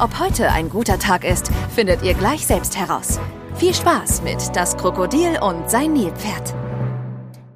[0.00, 3.20] Ob heute ein guter Tag ist, findet ihr gleich selbst heraus.
[3.56, 6.54] Viel Spaß mit Das Krokodil und sein Nilpferd.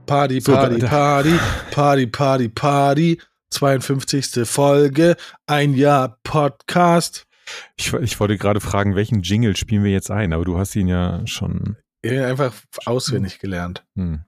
[0.04, 1.38] Party, Party, Party,
[1.70, 3.18] Party, Party, Party.
[3.48, 4.46] 52.
[4.46, 7.24] Folge, ein Jahr Podcast.
[7.76, 10.88] Ich, ich wollte gerade fragen, welchen Jingle spielen wir jetzt ein, aber du hast ihn
[10.88, 11.76] ja schon.
[12.04, 12.52] Einfach
[12.84, 13.86] auswendig gelernt.
[13.96, 14.22] Hm.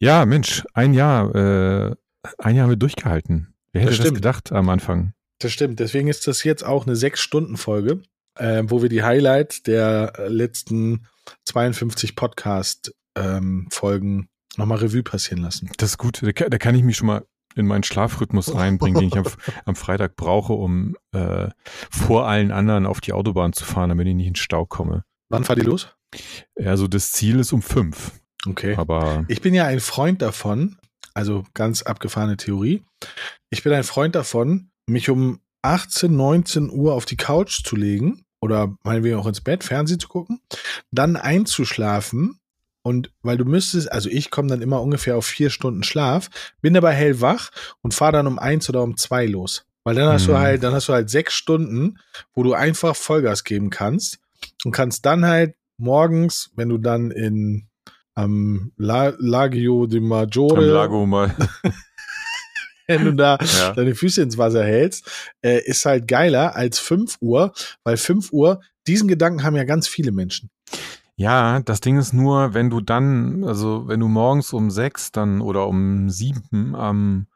[0.00, 1.94] Ja, Mensch, ein Jahr, äh,
[2.38, 3.54] ein Jahr haben wir durchgehalten.
[3.72, 5.12] Wer hätte das, das gedacht am Anfang?
[5.44, 5.78] Das stimmt.
[5.78, 8.00] Deswegen ist das jetzt auch eine Sechs-Stunden-Folge,
[8.38, 11.06] äh, wo wir die Highlights der letzten
[11.44, 15.70] 52 Podcast-Folgen ähm, nochmal Revue passieren lassen.
[15.76, 16.22] Das ist gut.
[16.22, 19.26] Da, da kann ich mich schon mal in meinen Schlafrhythmus reinbringen, den ich am,
[19.66, 21.48] am Freitag brauche, um äh,
[21.90, 25.04] vor allen anderen auf die Autobahn zu fahren, damit ich nicht in Stau komme.
[25.28, 25.88] Wann fahrt ihr los?
[26.58, 28.12] Also das Ziel ist um fünf.
[28.46, 28.76] Okay.
[28.76, 30.78] Aber ich bin ja ein Freund davon,
[31.12, 32.82] also ganz abgefahrene Theorie.
[33.50, 38.24] Ich bin ein Freund davon, mich um 18, 19 Uhr auf die Couch zu legen
[38.40, 40.40] oder meinetwegen auch ins Bett, Fernsehen zu gucken,
[40.90, 42.38] dann einzuschlafen
[42.82, 46.28] und weil du müsstest, also ich komme dann immer ungefähr auf vier Stunden Schlaf,
[46.60, 49.64] bin dabei hellwach und fahre dann um eins oder um zwei los.
[49.84, 50.32] Weil dann hast mhm.
[50.32, 51.98] du halt, dann hast du halt sechs Stunden,
[52.34, 54.18] wo du einfach Vollgas geben kannst
[54.64, 57.68] und kannst dann halt morgens, wenn du dann in
[58.14, 60.58] am La Lagio di Maggiore.
[60.58, 61.34] Am Lago mal.
[62.86, 63.72] wenn du da ja.
[63.72, 65.10] deine Füße ins Wasser hältst,
[65.42, 69.88] äh, ist halt geiler als 5 Uhr, weil 5 Uhr, diesen Gedanken haben ja ganz
[69.88, 70.50] viele Menschen.
[71.16, 75.40] Ja, das Ding ist nur, wenn du dann, also wenn du morgens um sechs dann
[75.40, 77.26] oder um sieben am,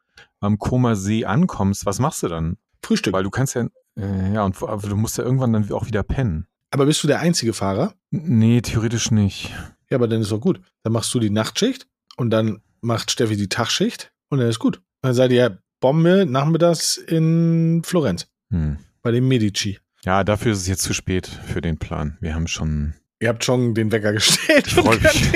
[0.41, 2.56] am Koma See ankommst, was machst du dann?
[2.84, 3.12] Frühstück.
[3.12, 6.47] Weil du kannst ja, äh, ja, und du musst ja irgendwann dann auch wieder pennen.
[6.71, 7.95] Aber bist du der einzige Fahrer?
[8.11, 9.53] Nee, theoretisch nicht.
[9.91, 10.61] Ja, aber dann ist doch gut.
[10.83, 11.87] Dann machst du die Nachtschicht
[12.17, 14.83] und dann macht Steffi die Tagschicht und dann ist gut.
[15.03, 18.26] Dann seid ihr Bombe nachmittags in Florenz.
[18.50, 18.78] Hm.
[19.03, 19.78] Bei dem Medici.
[20.04, 22.16] Ja, dafür ist es jetzt zu spät für den Plan.
[22.20, 24.69] Wir haben schon Ihr habt schon den Wecker gestellt.
[24.69, 25.34] Ich freue mich.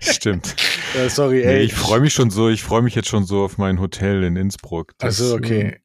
[0.00, 0.54] Stimmt.
[0.94, 1.54] Ja, sorry, ey.
[1.54, 4.22] Nee, ich freue mich schon so, ich freue mich jetzt schon so auf mein Hotel
[4.22, 4.92] in Innsbruck.
[5.00, 5.80] Also okay.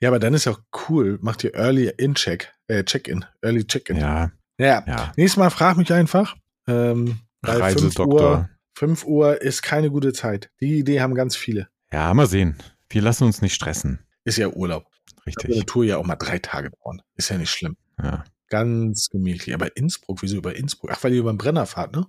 [0.00, 0.58] Ja, aber dann ist auch
[0.88, 1.18] cool.
[1.20, 3.98] Macht ihr Early In-Check, äh, Check-In, Early Check-In.
[3.98, 4.32] Ja.
[4.58, 4.82] ja.
[4.86, 5.12] Ja.
[5.18, 6.34] Nächstes Mal frag mich einfach.
[6.66, 8.48] Ähm, Reisedoktor.
[8.74, 10.50] 5 Uhr, 5 Uhr ist keine gute Zeit.
[10.60, 11.68] Die Idee haben ganz viele.
[11.92, 12.56] Ja, mal sehen.
[12.88, 14.00] Wir lassen uns nicht stressen.
[14.24, 14.86] Ist ja Urlaub.
[15.26, 15.54] Richtig.
[15.54, 17.00] Eine Tour ja auch mal drei Tage dauern.
[17.16, 17.76] Ist ja nicht schlimm.
[18.02, 18.24] Ja.
[18.48, 19.54] Ganz gemütlich.
[19.54, 20.90] Aber Innsbruck, wieso über Innsbruck?
[20.92, 22.06] Ach, weil ihr über den Brenner fahrt, ne?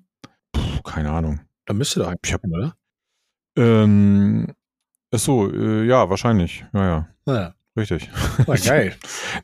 [0.52, 1.40] Puh, keine Ahnung.
[1.66, 2.76] Da müsste doch eigentlich haben, oder?
[3.58, 4.54] Ähm,
[5.12, 6.66] ach so, äh, ja, wahrscheinlich.
[6.74, 7.10] Ja, ja.
[7.26, 7.56] Naja.
[7.78, 8.10] Richtig.
[8.46, 8.96] War geil.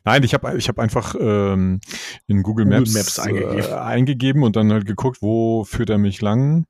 [0.04, 1.80] Nein, ich habe ich hab einfach ähm,
[2.26, 3.58] in Google Maps, Google Maps eingegeben.
[3.58, 4.42] Äh, eingegeben.
[4.42, 6.66] und dann halt geguckt, wo führt er mich lang.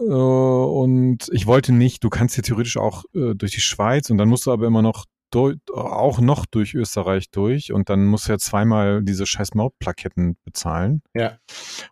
[0.00, 4.18] Äh, und ich wollte nicht, du kannst hier theoretisch auch äh, durch die Schweiz und
[4.18, 8.32] dann musst du aber immer noch auch noch durch Österreich durch und dann musst du
[8.32, 11.02] ja zweimal diese scheiß Mautplaketten bezahlen.
[11.14, 11.38] Ja.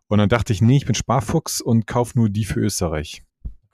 [0.08, 3.22] Und dann dachte ich, nee, ich bin Sparfuchs und kauf nur die für Österreich.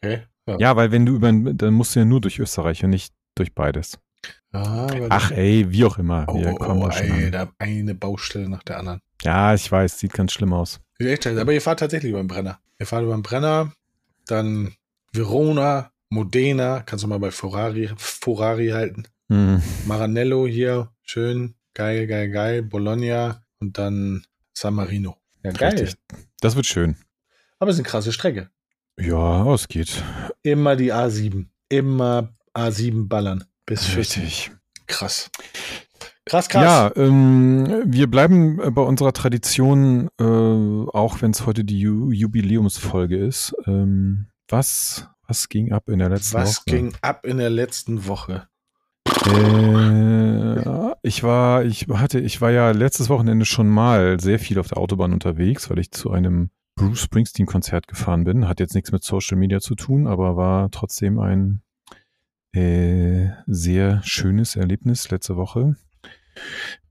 [0.03, 0.23] Okay.
[0.47, 3.15] Ja, ja weil wenn du über, dann musst du ja nur durch Österreich und nicht
[3.35, 3.99] durch beides.
[4.53, 6.25] Ah, Ach ey, wie auch immer.
[6.29, 9.01] Oh, Wir kommen oh, ey, da eine Baustelle nach der anderen.
[9.23, 10.81] Ja, ich weiß, sieht ganz schlimm aus.
[10.99, 12.59] Aber ihr fahrt tatsächlich über den Brenner.
[12.79, 13.73] Ihr fahrt über den Brenner,
[14.27, 14.75] dann
[15.13, 19.05] Verona, Modena, kannst du mal bei Ferrari, Ferrari halten.
[19.29, 19.63] Mhm.
[19.87, 22.63] Maranello hier, schön, geil, geil, geil.
[22.63, 25.17] Bologna und dann San Marino.
[25.45, 25.73] Ja, geil.
[25.79, 25.95] Richtig.
[26.41, 26.97] Das wird schön.
[27.59, 28.51] Aber es ist eine krasse Strecke.
[28.99, 30.03] Ja, es geht.
[30.43, 31.47] Immer die A7.
[31.69, 33.45] Immer A7 ballern.
[33.65, 34.51] Bis Richtig.
[34.87, 35.31] Krass.
[36.31, 36.63] Krass, krass.
[36.63, 43.17] Ja, ähm, wir bleiben bei unserer Tradition, äh, auch wenn es heute die Ju Jubiläumsfolge
[43.17, 43.53] ist.
[43.67, 46.55] Ähm, was, was ging ab in der letzten was Woche?
[46.55, 48.47] Was ging ab in der letzten Woche?
[49.27, 54.69] Äh, ich war, ich hatte, ich war ja letztes Wochenende schon mal sehr viel auf
[54.69, 58.47] der Autobahn unterwegs, weil ich zu einem Bruce Springsteen Konzert gefahren bin.
[58.47, 61.63] Hat jetzt nichts mit Social Media zu tun, aber war trotzdem ein
[62.53, 65.75] äh, sehr schönes Erlebnis letzte Woche.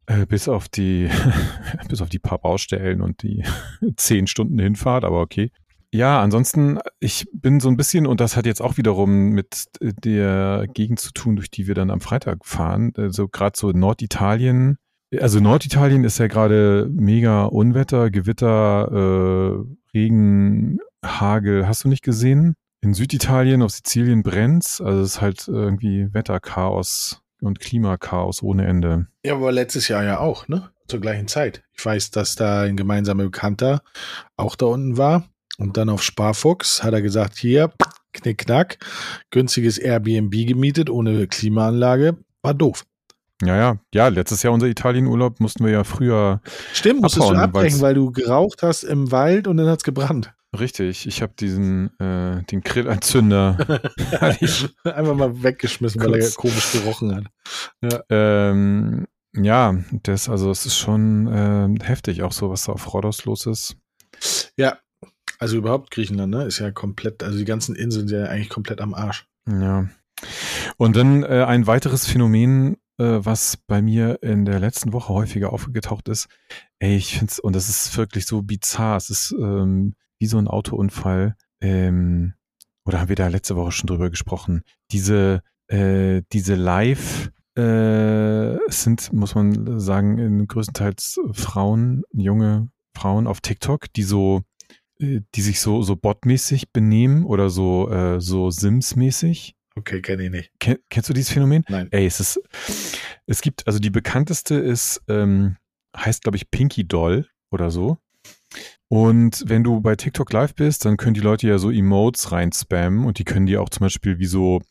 [0.09, 1.07] Äh, bis auf die,
[1.87, 3.43] bis auf die paar Baustellen und die
[3.95, 5.51] zehn Stunden Hinfahrt, aber okay.
[5.91, 10.65] Ja, ansonsten, ich bin so ein bisschen, und das hat jetzt auch wiederum mit der
[10.73, 12.91] Gegend zu tun, durch die wir dann am Freitag fahren.
[12.95, 14.77] Also gerade so Norditalien
[15.19, 21.67] Also Norditalien ist ja gerade mega Unwetter, Gewitter, äh, Regen, Hagel.
[21.67, 22.53] Hast du nicht gesehen?
[22.81, 24.81] In Süditalien, auf Sizilien brennt's.
[24.81, 29.07] Also es ist halt irgendwie Wetterchaos und Klimakaos ohne Ende.
[29.23, 30.69] Ja, aber letztes Jahr ja auch, ne?
[30.87, 31.63] Zur gleichen Zeit.
[31.77, 33.81] Ich weiß, dass da ein gemeinsamer Bekannter
[34.37, 35.29] auch da unten war.
[35.57, 37.71] Und dann auf Sparfuchs hat er gesagt, hier,
[38.13, 38.77] knickknack,
[39.29, 42.17] günstiges Airbnb gemietet ohne Klimaanlage.
[42.41, 42.85] War doof.
[43.43, 46.41] Ja, ja, ja, letztes Jahr unser Italienurlaub mussten wir ja früher.
[46.73, 50.33] Stimmt, musstest abhauen, du abbrechen, weil du geraucht hast im Wald und dann hat's gebrannt.
[50.57, 53.57] Richtig, ich habe diesen äh, den Grillanzünder
[54.83, 57.25] einfach mal weggeschmissen, weil er komisch gerochen hat.
[57.81, 59.05] Ja, ähm,
[59.35, 63.45] ja das also es ist schon äh, heftig auch so, was da auf Rhodos los
[63.45, 63.77] ist.
[64.57, 64.79] Ja,
[65.37, 68.81] also überhaupt Griechenland, ne, ist ja komplett, also die ganzen Inseln sind ja eigentlich komplett
[68.81, 69.27] am Arsch.
[69.47, 69.87] Ja.
[70.77, 75.53] Und dann äh, ein weiteres Phänomen, äh, was bei mir in der letzten Woche häufiger
[75.53, 76.27] aufgetaucht ist.
[76.79, 78.97] Ey, ich finde es, und das ist wirklich so bizarr.
[78.97, 81.35] Es ist ähm, wie so ein Autounfall.
[81.61, 82.33] Ähm,
[82.85, 84.63] oder haben wir da letzte Woche schon drüber gesprochen?
[84.91, 93.91] Diese, äh, diese Live- äh, sind, muss man sagen, größtenteils Frauen, junge Frauen auf TikTok,
[93.93, 94.43] die so,
[94.99, 99.55] äh, die sich so, so botmäßig benehmen oder so, äh, so Sims-mäßig.
[99.75, 100.51] Okay, kenne ich nicht.
[100.59, 101.63] Ken, kennst du dieses Phänomen?
[101.67, 101.87] Nein.
[101.91, 102.41] Ey, es ist,
[103.25, 105.57] es gibt, also die bekannteste ist, ähm,
[105.97, 107.97] heißt, glaube ich, Pinky Doll oder so.
[108.89, 113.05] Und wenn du bei TikTok live bist, dann können die Leute ja so Emotes reinspammen
[113.05, 114.61] und die können dir auch zum Beispiel wie so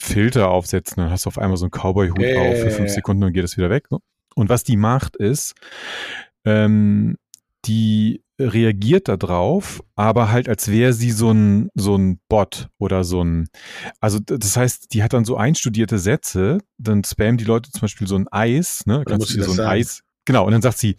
[0.00, 1.02] Filter aufsetzen.
[1.02, 3.44] Dann hast du auf einmal so einen Cowboy-Hut äh, auf für fünf Sekunden und geht
[3.44, 3.90] es wieder weg.
[3.90, 3.98] Ne?
[4.34, 5.54] Und was die macht ist,
[6.44, 7.16] ähm,
[7.66, 13.02] die reagiert da drauf, aber halt als wäre sie so ein, so ein Bot oder
[13.04, 13.48] so ein,
[14.00, 18.06] also das heißt, die hat dann so einstudierte Sätze, dann spammen die Leute zum Beispiel
[18.06, 19.70] so ein Eis, ne, kannst du dir so ein sagen.
[19.70, 20.96] Eis, genau, und dann sagt sie,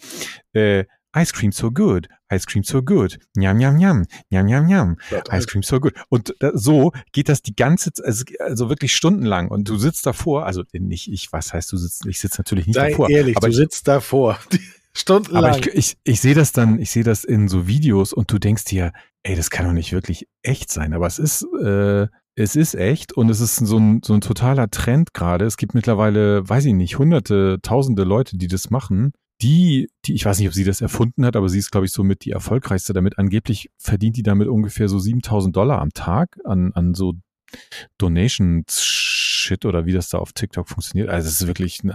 [0.53, 0.85] äh,
[1.21, 4.95] Ice cream so good, Ice cream so good, Njam, njam, njam, njam, njam, njam,
[5.31, 5.93] Ice cream so good.
[6.09, 9.49] Und so geht das die ganze, also, also wirklich stundenlang.
[9.49, 12.75] Und du sitzt davor, also nicht ich, was heißt du sitzt, ich sitze natürlich nicht
[12.75, 13.09] Sei davor.
[13.09, 14.39] ehrlich, aber du sitzt davor.
[14.93, 15.45] Stundenlang.
[15.45, 18.39] Aber ich, ich, ich sehe das dann, ich sehe das in so Videos und du
[18.39, 20.93] denkst dir, ey, das kann doch nicht wirklich echt sein.
[20.93, 24.69] Aber es ist, äh, es ist echt und es ist so ein, so ein totaler
[24.71, 25.45] Trend gerade.
[25.45, 30.25] Es gibt mittlerweile, weiß ich nicht, hunderte, tausende Leute, die das machen die, die, ich
[30.25, 32.93] weiß nicht, ob sie das erfunden hat, aber sie ist, glaube ich, somit die erfolgreichste
[32.93, 33.19] damit.
[33.19, 37.13] Angeblich verdient die damit ungefähr so 7000 Dollar am Tag an, an so
[37.97, 41.09] Donations-Shit oder wie das da auf TikTok funktioniert.
[41.09, 41.93] Also es ist wirklich ein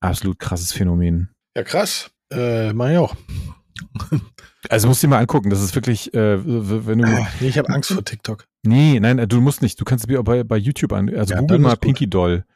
[0.00, 1.30] absolut krasses Phänomen.
[1.56, 2.10] Ja, krass.
[2.30, 3.16] Äh, mach ich auch.
[4.70, 7.06] Also musst du dir mal angucken, das ist wirklich, äh, wenn du.
[7.06, 8.46] Nee, ich habe Angst vor TikTok.
[8.62, 9.78] Nee, nein, du musst nicht.
[9.78, 11.14] Du kannst es bei, bei YouTube an.
[11.14, 12.46] Also ja, google mal Pinky Doll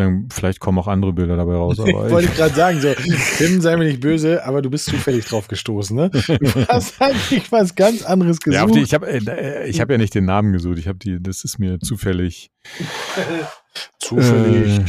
[0.00, 1.78] dann vielleicht kommen auch andere Bilder dabei raus.
[1.78, 2.92] Aber Wollte ich gerade sagen, so,
[3.38, 6.10] Tim, sei mir nicht böse, aber du bist zufällig drauf gestoßen, ne?
[6.10, 8.60] Du hast eigentlich was ganz anderes gesucht.
[8.60, 11.22] Ja, die, ich habe äh, ich hab ja nicht den Namen gesucht, ich habe die,
[11.22, 12.50] das ist mir zufällig.
[13.98, 14.80] zufällig.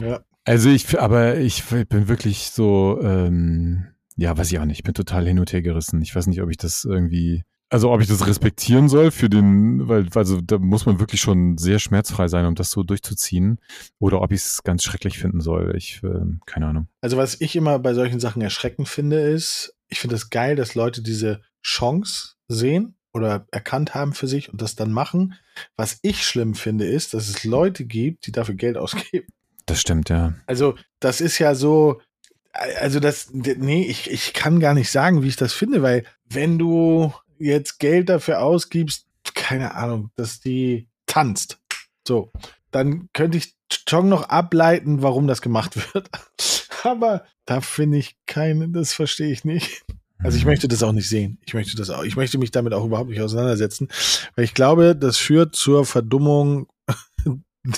[0.00, 0.20] Äh, ja.
[0.44, 3.86] Also ich, aber ich bin wirklich so, ähm,
[4.16, 6.02] ja, weiß ich auch nicht, ich bin total hin und her gerissen.
[6.02, 9.88] Ich weiß nicht, ob ich das irgendwie also ob ich das respektieren soll für den,
[9.88, 13.58] weil also da muss man wirklich schon sehr schmerzfrei sein, um das so durchzuziehen,
[13.98, 15.74] oder ob ich es ganz schrecklich finden soll.
[15.76, 16.88] Ich, äh, keine Ahnung.
[17.00, 20.56] Also was ich immer bei solchen Sachen erschreckend finde, ist, ich finde es das geil,
[20.56, 25.34] dass Leute diese Chance sehen oder erkannt haben für sich und das dann machen.
[25.76, 29.26] Was ich schlimm finde, ist, dass es Leute gibt, die dafür Geld ausgeben.
[29.66, 30.34] Das stimmt, ja.
[30.46, 32.00] Also das ist ja so,
[32.52, 36.58] also das, nee, ich, ich kann gar nicht sagen, wie ich das finde, weil wenn
[36.58, 41.58] du jetzt Geld dafür ausgibst, keine Ahnung, dass die tanzt.
[42.06, 42.30] So,
[42.70, 43.54] dann könnte ich
[43.88, 46.08] schon noch ableiten, warum das gemacht wird.
[46.82, 49.84] Aber da finde ich keine, das verstehe ich nicht.
[50.18, 50.50] Also ich mhm.
[50.50, 51.38] möchte das auch nicht sehen.
[51.44, 53.88] Ich möchte das auch, ich möchte mich damit auch überhaupt nicht auseinandersetzen,
[54.36, 56.66] weil ich glaube, das führt zur Verdummung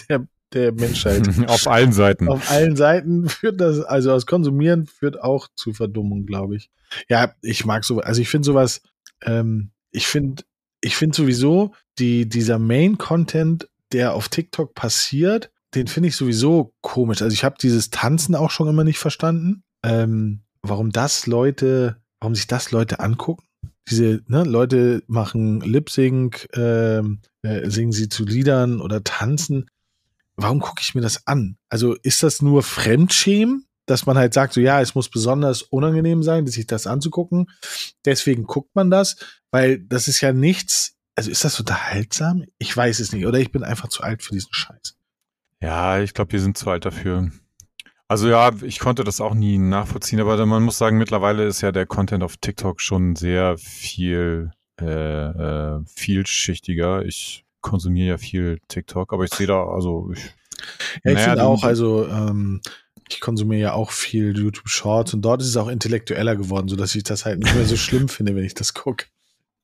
[0.08, 1.28] der, der Menschheit.
[1.48, 2.28] Auf allen Seiten.
[2.28, 6.70] Auf allen Seiten führt das, also das Konsumieren führt auch zu Verdummung, glaube ich.
[7.08, 8.80] Ja, ich mag so, also ich finde sowas,
[9.22, 10.44] ähm, ich finde,
[10.80, 17.22] ich finde sowieso, die, dieser Main-Content, der auf TikTok passiert, den finde ich sowieso komisch.
[17.22, 19.62] Also ich habe dieses Tanzen auch schon immer nicht verstanden.
[19.82, 23.44] Ähm, warum das Leute, warum sich das Leute angucken.
[23.88, 29.66] Diese ne, Leute machen Lip-Sync, ähm, äh, singen sie zu Liedern oder tanzen.
[30.34, 31.56] Warum gucke ich mir das an?
[31.68, 33.65] Also ist das nur Fremdschämen?
[33.86, 37.50] Dass man halt sagt, so ja, es muss besonders unangenehm sein, sich das anzugucken.
[38.04, 39.16] Deswegen guckt man das,
[39.50, 40.96] weil das ist ja nichts.
[41.14, 42.44] Also ist das unterhaltsam?
[42.58, 43.26] Ich weiß es nicht.
[43.26, 44.96] Oder ich bin einfach zu alt für diesen Scheiß.
[45.62, 47.30] Ja, ich glaube, wir sind zu alt dafür.
[48.08, 51.72] Also ja, ich konnte das auch nie nachvollziehen, aber man muss sagen, mittlerweile ist ja
[51.72, 57.04] der Content auf TikTok schon sehr viel äh, äh, vielschichtiger.
[57.04, 61.44] Ich konsumiere ja viel TikTok, aber ich sehe da, also ich, Ja, ich Naja, finde
[61.44, 62.60] auch, also ähm,
[63.08, 66.94] ich konsumiere ja auch viel YouTube Shorts und dort ist es auch intellektueller geworden, sodass
[66.94, 69.06] ich das halt nicht mehr so schlimm finde, wenn ich das gucke.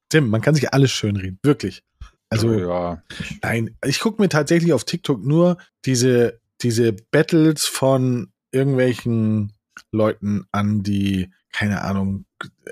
[0.09, 1.83] Tim, man kann sich alles schönreden, wirklich.
[2.29, 3.03] Also ja,
[3.43, 9.53] nein, ich gucke mir tatsächlich auf TikTok nur diese, diese Battles von irgendwelchen
[9.91, 12.25] Leuten an, die, keine Ahnung,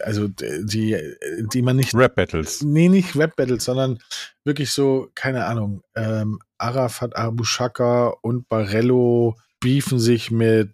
[0.02, 0.96] also die,
[1.52, 2.62] die man nicht Rap Battles.
[2.62, 3.98] Nee, nicht Rap-Battles, sondern
[4.44, 10.70] wirklich so, keine Ahnung, ähm, Arafat Abu Shaka und Barello beefen sich mit,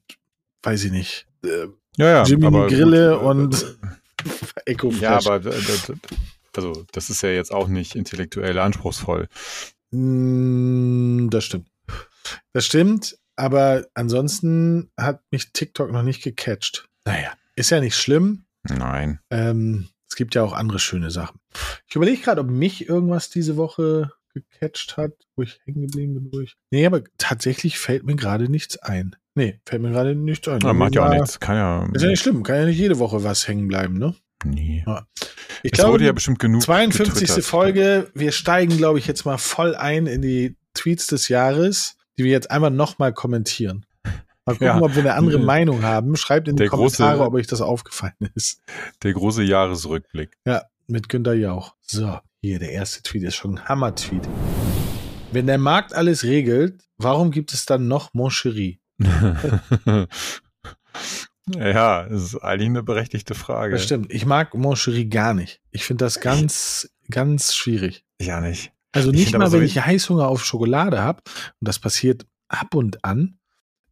[0.63, 1.67] weiß ich nicht, äh,
[1.97, 2.23] Ja, ja.
[2.25, 3.77] Jimmy Grille gut, äh, und
[4.67, 5.27] Echo Ja, Fresh.
[5.27, 6.17] aber äh, d- d-
[6.57, 9.29] also das ist ja jetzt auch nicht intellektuell anspruchsvoll.
[9.91, 11.69] Mm, das stimmt.
[12.53, 16.89] Das stimmt, aber ansonsten hat mich TikTok noch nicht gecatcht.
[17.05, 18.45] Naja, ist ja nicht schlimm.
[18.65, 19.21] Nein.
[19.31, 21.39] Ähm, es gibt ja auch andere schöne Sachen.
[21.89, 24.11] Ich überlege gerade, ob mich irgendwas diese Woche
[24.43, 26.29] gecatcht hat, wo ich hängen geblieben bin.
[26.33, 29.17] Wo ich nee, aber tatsächlich fällt mir gerade nichts ein.
[29.35, 30.61] Nee, fällt mir gerade nichts ein.
[30.61, 31.41] Ja, macht ja auch nichts.
[31.41, 31.89] Kann ja.
[31.93, 34.15] Ist ja nicht schlimm, kann ja nicht jede Woche was hängen bleiben, ne?
[34.45, 34.85] Nee.
[35.63, 36.63] Ich es glaube, wurde ja bestimmt genug.
[36.63, 37.15] 52.
[37.15, 37.45] getwittert.
[37.45, 38.11] Folge.
[38.15, 42.31] Wir steigen, glaube ich, jetzt mal voll ein in die Tweets des Jahres, die wir
[42.31, 43.87] jetzt einfach nochmal kommentieren.
[44.05, 44.13] Mal
[44.53, 44.81] gucken, Ja.
[44.81, 46.17] ob wir eine andere Äh, Meinung haben.
[46.17, 48.61] Schreibt in die der große- Kommentare, ob euch das aufgefallen ist.
[49.03, 50.37] Der große Jahresrückblick.
[50.47, 51.75] Ja, mit Günter Jauch.
[51.83, 54.23] So, hier, der erste Tweet ist schon ein Hammer-Tweet.
[55.33, 58.79] Wenn der Markt alles regelt, warum gibt es dann noch Moncherie?
[61.49, 63.73] ja, das ist eigentlich eine berechtigte Frage.
[63.73, 64.13] Das stimmt.
[64.13, 65.61] Ich mag Moncherie gar nicht.
[65.73, 68.05] Ich finde das ganz, ganz schwierig.
[68.21, 68.73] Ja, nicht.
[68.93, 71.23] Also Ich nicht mal, so wenn ich Heißhunger auf Schokolade habe,
[71.61, 73.39] und das passiert ab und an,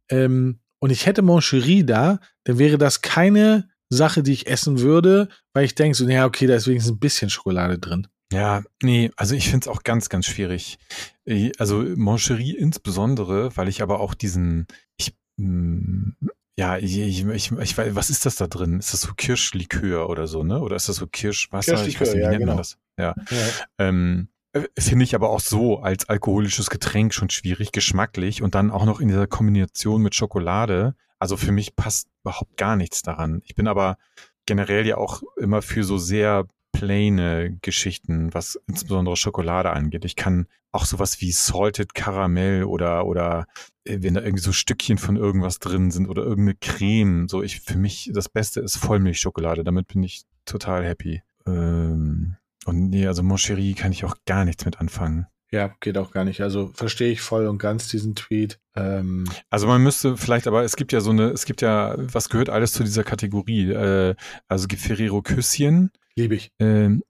[0.09, 5.27] ähm, und ich hätte Moncherie da, dann wäre das keine Sache, die ich essen würde,
[5.53, 8.07] weil ich denke so, naja, okay, da ist wenigstens ein bisschen Schokolade drin.
[8.35, 10.77] Ja, nee, also ich finde es auch ganz, ganz schwierig.
[11.25, 16.11] Äh, Also Mancherie insbesondere, weil ich aber auch diesen, ich, mm,
[16.57, 18.79] ja, ich, ich, ich, ich was ist das da drin?
[18.79, 20.59] Ist das so Kirschlikör oder so, ne?
[20.59, 21.85] Oder ist das so Kirschwasser?
[21.87, 22.57] ich weiß nicht, wie ja, nennt man genau.
[22.57, 22.77] das?
[22.97, 23.15] Ja.
[23.29, 23.47] Ja.
[23.77, 28.71] Ähm, äh, Finde ich aber auch so als alkoholisches Getränk schon schwierig, geschmacklich und dann
[28.71, 30.95] auch noch in dieser Kombination mit Schokolade.
[31.19, 33.41] Also für mich passt überhaupt gar nichts daran.
[33.45, 33.97] Ich bin aber
[34.45, 40.05] generell ja auch immer für so sehr plane Geschichten, was insbesondere Schokolade angeht.
[40.05, 43.47] Ich kann auch sowas wie Salted Caramel oder, oder
[43.85, 47.27] äh, wenn da irgendwie so Stückchen von irgendwas drin sind oder irgendeine Creme.
[47.29, 49.63] So, ich, für mich, das Beste ist Vollmilchschokolade.
[49.63, 51.21] Damit bin ich total happy.
[51.47, 55.27] Ähm, und nee, also Moncherie kann ich auch gar nichts mit anfangen.
[55.51, 56.41] Ja, geht auch gar nicht.
[56.41, 58.59] Also verstehe ich voll und ganz diesen Tweet.
[58.75, 62.29] Ähm, Also man müsste vielleicht, aber es gibt ja so eine, es gibt ja, was
[62.29, 63.71] gehört alles zu dieser Kategorie?
[63.71, 64.15] Äh,
[64.47, 66.51] also Ferrero Küsschen, Liebe ich.
[66.59, 67.03] ähm,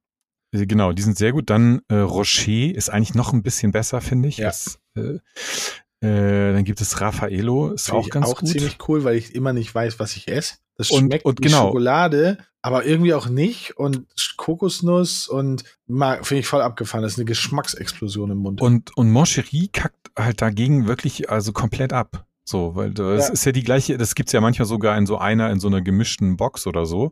[0.52, 1.50] äh, genau, die sind sehr gut.
[1.50, 4.38] Dann äh, Rocher ist eigentlich noch ein bisschen besser, finde ich.
[4.38, 4.48] Ja.
[4.48, 5.20] Das, äh,
[6.02, 8.50] äh, dann gibt es Raffaello, ist auch ganz auch gut.
[8.50, 10.56] ziemlich cool, weil ich immer nicht weiß, was ich esse.
[10.78, 11.68] Das Und- schmeckt und wie genau.
[11.68, 13.78] Schokolade, aber irgendwie auch nicht.
[13.78, 14.06] Und
[14.38, 17.02] Kokosnuss und finde ich voll abgefahren.
[17.04, 18.62] Das ist eine Geschmacksexplosion im Mund.
[18.62, 22.26] Und, und Moncherie kackt halt dagegen wirklich also komplett ab.
[22.48, 23.34] So, weil das Ja.
[23.34, 25.82] ist ja die gleiche, das gibt's ja manchmal sogar in so einer, in so einer
[25.82, 27.12] gemischten Box oder so.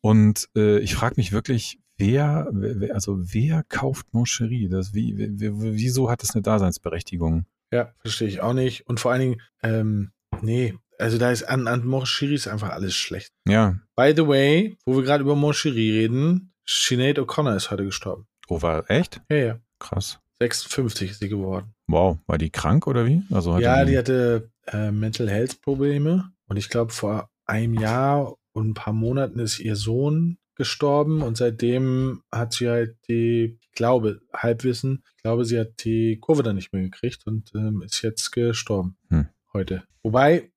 [0.00, 4.68] Und äh, ich frage mich wirklich, wer, wer, also wer kauft Moncherie?
[4.68, 7.44] Das, wie, wie, wie- wieso hat das eine Daseinsberechtigung?
[7.70, 8.86] ja, verstehe ich auch nicht.
[8.86, 12.94] Und vor allen Dingen, ähm, nee, also da ist an, an Moncherie ist einfach alles
[12.94, 13.32] schlecht.
[13.46, 18.26] Ja, By the way, wo wir gerade über Moncherie reden, Sinead O'Connor ist heute gestorben.
[18.48, 19.20] oh, war echt?
[19.30, 19.58] Ja, ja.
[19.80, 20.18] Krass.
[20.40, 21.74] 56 ist sie geworden.
[21.88, 23.22] Wow, war die krank oder wie?
[23.30, 28.70] Also ja, die hatte äh, Mental Health Probleme und ich glaube vor einem Jahr und
[28.70, 34.20] ein paar Monaten ist ihr Sohn gestorben und seitdem hat sie halt die, ich glaube,
[34.32, 38.32] Halbwissen, ich glaube, sie hat die Kurve dann nicht mehr gekriegt und ähm, ist jetzt
[38.32, 39.28] gestorben Hm.
[39.52, 39.84] heute.
[40.02, 40.50] Wobei,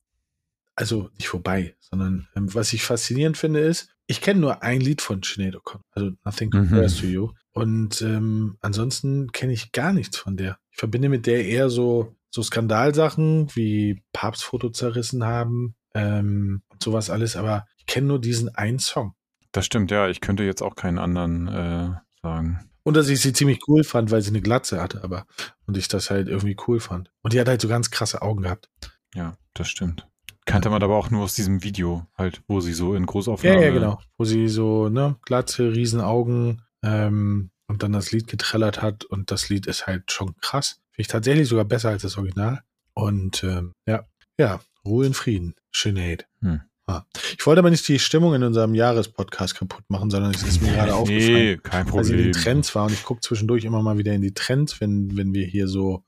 [0.75, 5.01] also nicht wobei, sondern ähm, was ich faszinierend finde ist, ich kenne nur ein Lied
[5.01, 6.57] von Sinead O'Connor, also Nothing Mhm.
[6.69, 7.29] Compares to You.
[7.53, 10.57] Und ähm, ansonsten kenne ich gar nichts von der.
[10.71, 17.35] Ich verbinde mit der eher so, so Skandalsachen wie Papstfoto zerrissen haben ähm, sowas alles,
[17.35, 19.13] aber ich kenne nur diesen einen Song.
[19.51, 20.07] Das stimmt, ja.
[20.07, 21.89] Ich könnte jetzt auch keinen anderen äh,
[22.21, 22.69] sagen.
[22.83, 25.25] Und dass ich sie ziemlich cool fand, weil sie eine Glatze hatte, aber
[25.67, 27.11] und ich das halt irgendwie cool fand.
[27.21, 28.69] Und die hat halt so ganz krasse Augen gehabt.
[29.13, 30.07] Ja, das stimmt.
[30.45, 33.63] Kannte man aber auch nur aus diesem Video, halt, wo sie so in Ja, Großaufnahme.
[33.63, 33.99] ja, genau.
[34.17, 39.03] Wo sie so, ne, Glatze, Riesenaugen ähm, und dann das Lied getrellert hat.
[39.05, 40.81] Und das Lied ist halt schon krass.
[41.01, 42.61] Ich tatsächlich sogar besser als das Original.
[42.93, 44.05] Und ähm, ja,
[44.37, 45.55] ja, Ruhe in Frieden.
[45.73, 46.27] Sinead.
[46.41, 46.61] Hm.
[46.85, 47.05] Ah.
[47.37, 50.71] Ich wollte aber nicht die Stimmung in unserem Jahrespodcast kaputt machen, sondern es ist mir
[50.73, 51.33] gerade aufgefallen.
[51.33, 52.43] Nee, kein Weil sie in den Problem.
[52.43, 55.45] Trends war und ich gucke zwischendurch immer mal wieder in die Trends, wenn, wenn wir
[55.45, 56.03] hier so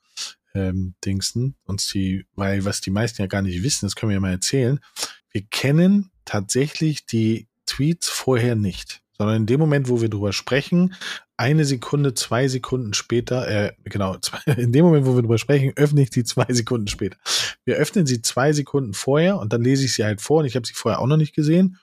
[0.54, 4.16] ähm, dingsen, uns die, weil was die meisten ja gar nicht wissen, das können wir
[4.16, 4.80] ja mal erzählen.
[5.32, 10.94] Wir kennen tatsächlich die Tweets vorher nicht, sondern in dem Moment, wo wir drüber sprechen,
[11.38, 15.74] eine Sekunde, zwei Sekunden später, äh, genau, zwei, in dem Moment, wo wir drüber sprechen,
[15.76, 17.18] öffne ich die zwei Sekunden später.
[17.66, 20.56] Wir öffnen sie zwei Sekunden vorher und dann lese ich sie halt vor und ich
[20.56, 21.78] habe sie vorher auch noch nicht gesehen.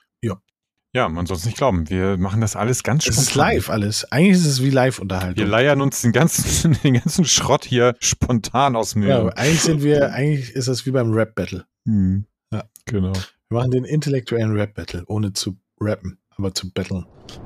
[0.93, 1.89] Ja, man soll es nicht glauben.
[1.89, 3.53] Wir machen das alles ganz Es ist spontan.
[3.55, 4.11] live alles.
[4.11, 5.47] Eigentlich ist es wie Wir Live-Unterhaltung.
[5.47, 10.11] leiern uns den ganzen, den ganzen Schrott hier spontan aus dem Ja, eigentlich sind wir,
[10.11, 11.65] eigentlich ist das wie beim Rap-Battle.
[11.87, 12.25] Hm.
[12.51, 12.65] Ja.
[12.85, 13.13] Genau.
[13.13, 17.05] Wir machen den intellektuellen Rap-Battle, ohne zu rappen, aber zu battlen.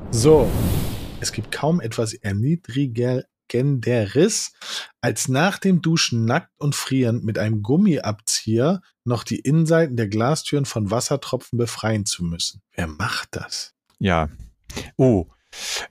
[0.09, 0.50] So.
[1.25, 4.53] Es gibt kaum etwas erniedrigenderes,
[5.01, 10.65] als nach dem Duschen nackt und frierend mit einem Gummiabzieher noch die Innenseiten der Glastüren
[10.65, 12.62] von Wassertropfen befreien zu müssen.
[12.75, 13.74] Wer macht das?
[13.98, 14.29] Ja.
[14.98, 15.25] Oh.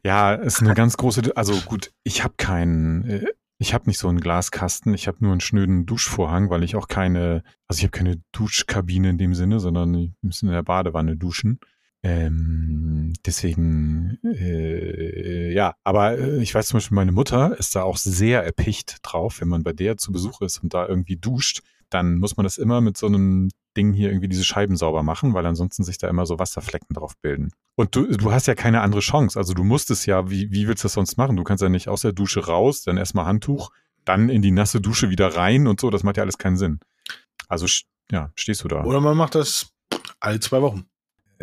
[0.05, 3.27] Ja, ist eine ganz große, also gut, ich habe keinen, äh,
[3.59, 6.87] ich habe nicht so einen Glaskasten, ich habe nur einen schnöden Duschvorhang, weil ich auch
[6.87, 11.17] keine, also ich habe keine Duschkabine in dem Sinne, sondern wir müssen in der Badewanne
[11.17, 11.59] duschen.
[12.07, 17.97] Ähm, deswegen, äh, ja, aber äh, ich weiß zum Beispiel, meine Mutter ist da auch
[17.97, 22.19] sehr erpicht drauf, wenn man bei der zu Besuch ist und da irgendwie duscht, dann
[22.19, 25.47] muss man das immer mit so einem Ding hier irgendwie diese Scheiben sauber machen, weil
[25.47, 27.53] ansonsten sich da immer so Wasserflecken drauf bilden.
[27.75, 29.39] Und du, du hast ja keine andere Chance.
[29.39, 31.37] Also du musst es ja, wie, wie willst du das sonst machen?
[31.37, 33.71] Du kannst ja nicht aus der Dusche raus, dann erstmal Handtuch,
[34.05, 35.89] dann in die nasse Dusche wieder rein und so.
[35.89, 36.81] Das macht ja alles keinen Sinn.
[37.49, 37.67] Also,
[38.11, 38.85] ja, stehst du da.
[38.85, 39.73] Oder man macht das
[40.21, 40.87] alle zwei Wochen.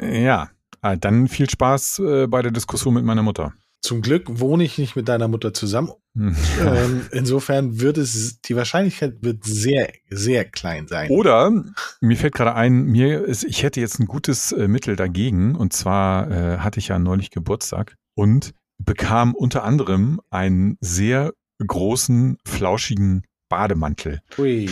[0.02, 0.50] Ja,
[0.82, 3.54] äh, dann viel Spaß äh, bei der Diskussion mit meiner Mutter.
[3.82, 5.92] Zum Glück wohne ich nicht mit deiner Mutter zusammen.
[6.16, 6.36] Hm.
[6.62, 11.10] Ähm, insofern wird es, die Wahrscheinlichkeit wird sehr, sehr klein sein.
[11.10, 11.52] Oder
[12.00, 15.56] mir fällt gerade ein, mir ist, ich hätte jetzt ein gutes äh, Mittel dagegen.
[15.56, 21.34] Und zwar äh, hatte ich ja neulich Geburtstag und bekam unter anderem einen sehr
[21.66, 24.22] großen, flauschigen Bademantel.
[24.38, 24.70] Hui.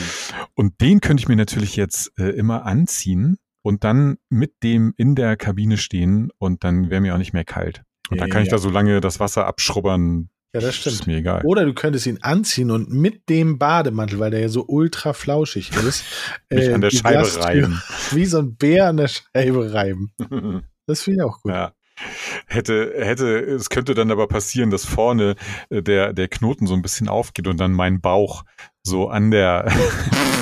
[0.55, 5.15] Und den könnte ich mir natürlich jetzt äh, immer anziehen und dann mit dem in
[5.15, 7.83] der Kabine stehen und dann wäre mir auch nicht mehr kalt.
[8.09, 8.53] Und Ja, dann kann ich ja.
[8.55, 10.29] da so lange das Wasser abschrubbern.
[10.53, 11.07] Ja, das Ist stimmt.
[11.07, 11.41] mir egal.
[11.45, 15.71] Oder du könntest ihn anziehen und mit dem Bademantel, weil der ja so ultra flauschig
[15.75, 16.03] ist,
[16.49, 17.81] Mich an der Scheibe Glastür reiben.
[18.11, 20.11] Wie so ein Bär an der Scheibe reiben.
[20.87, 21.51] Das finde ich auch gut.
[21.51, 21.71] Ja.
[22.47, 25.35] Hätte, hätte, es könnte dann aber passieren, dass vorne
[25.69, 28.43] äh, der, der Knoten so ein bisschen aufgeht und dann mein Bauch
[28.81, 29.71] so an der,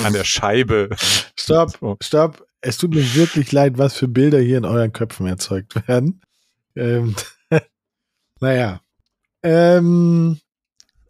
[0.05, 0.87] an der Scheibe.
[1.35, 2.46] Stopp, stopp.
[2.67, 6.21] Es tut mir wirklich leid, was für Bilder hier in euren Köpfen erzeugt werden.
[6.75, 7.15] Ähm,
[8.41, 8.81] naja.
[9.41, 10.37] Ähm,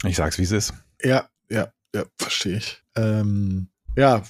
[0.06, 0.74] Ich sag's, wie es ist.
[1.02, 2.84] ja, ja, ja, verstehe ich.
[2.96, 4.22] Ähm, ja.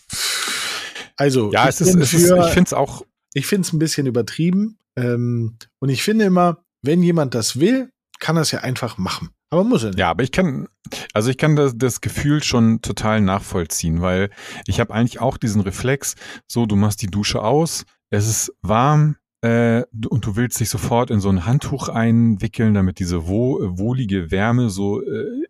[1.18, 4.08] Also, Ja, ich es ist, für- ich finde es auch, Ich finde es ein bisschen
[4.08, 4.80] übertrieben.
[4.96, 9.32] Ähm, und ich finde immer, wenn jemand das will, kann er es ja einfach machen.
[9.50, 10.00] Aber muss er nicht.
[10.00, 10.68] ja, aber ich kann,
[11.14, 14.30] also ich kann das, das Gefühl schon total nachvollziehen, weil
[14.66, 16.16] ich habe eigentlich auch diesen Reflex,
[16.48, 21.12] so, du machst die Dusche aus, es ist warm, äh, und du willst dich sofort
[21.12, 25.48] in so ein Handtuch einwickeln, damit diese wo, wohlige Wärme so äh,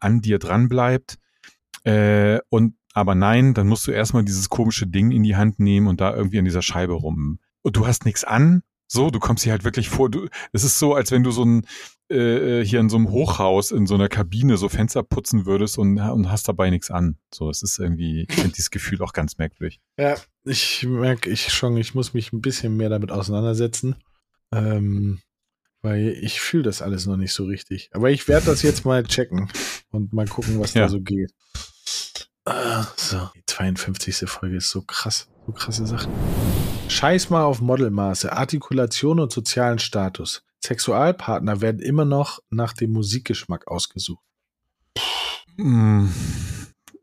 [0.00, 1.18] an dir dran bleibt.
[1.84, 5.88] Äh, und aber nein, dann musst du erstmal dieses komische Ding in die Hand nehmen
[5.88, 7.40] und da irgendwie an dieser Scheibe rum.
[7.62, 8.62] Und du hast nichts an.
[8.86, 10.10] So, du kommst hier halt wirklich vor.
[10.10, 11.66] Du, es ist so, als wenn du so ein
[12.10, 15.98] äh, hier in so einem Hochhaus in so einer Kabine so Fenster putzen würdest und,
[15.98, 17.16] und hast dabei nichts an.
[17.32, 19.80] So, es ist irgendwie, ich finde dieses Gefühl auch ganz merkwürdig.
[19.98, 23.96] Ja, ich merke ich schon, ich muss mich ein bisschen mehr damit auseinandersetzen.
[24.52, 25.20] Ähm,
[25.82, 27.90] weil ich fühle das alles noch nicht so richtig.
[27.92, 29.50] Aber ich werde das jetzt mal checken
[29.90, 30.82] und mal gucken, was Ja.
[30.82, 31.32] da so geht.
[32.46, 34.28] Ah, so, die 52.
[34.28, 35.28] Folge ist so krass.
[35.46, 36.12] So krasse Sachen.
[36.88, 40.42] Scheiß mal auf Modelmaße, Artikulation und sozialen Status.
[40.64, 44.24] Sexualpartner werden immer noch nach dem Musikgeschmack ausgesucht.
[45.56, 46.06] Mm,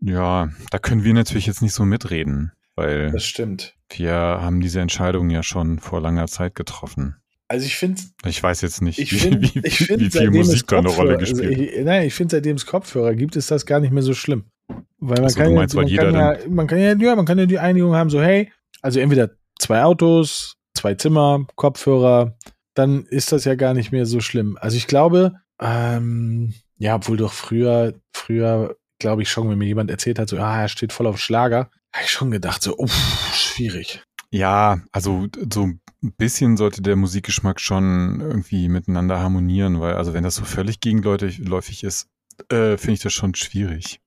[0.02, 3.76] Ja, da können wir natürlich jetzt nicht so mitreden, weil Das stimmt.
[3.90, 7.18] wir haben diese Entscheidung ja schon vor langer Zeit getroffen.
[7.48, 10.32] Also ich finde Ich weiß jetzt nicht, Ich wie, finde, wie, ich find, wie viel
[10.32, 13.52] Musik da eine Rolle gespielt Also ich, nein, ich finde, seitdem es Kopfhörer gibt, ist
[13.52, 14.46] das gar nicht mehr so schlimm.
[15.00, 17.38] Weil man Ach so, kann, ja, man, kann ja, man kann ja, ja, man kann
[17.38, 19.32] ja die Einigung haben, so hey, also entweder
[19.62, 22.38] zwei Autos, zwei Zimmer, Kopfhörer,
[22.74, 24.58] dann ist das ja gar nicht mehr so schlimm.
[24.60, 29.92] Also ich glaube, ähm, ja, obwohl doch früher, früher, glaube ich schon, wenn mir jemand
[29.92, 33.34] erzählt hat, so, ah, er steht voll auf Schlager, habe ich schon gedacht, so, uff,
[33.34, 34.04] schwierig.
[34.32, 40.24] Ja, also so ein bisschen sollte der Musikgeschmack schon irgendwie miteinander harmonieren, weil also wenn
[40.24, 42.08] das so völlig gegenläufig ist,
[42.50, 44.00] äh, finde ich das schon schwierig.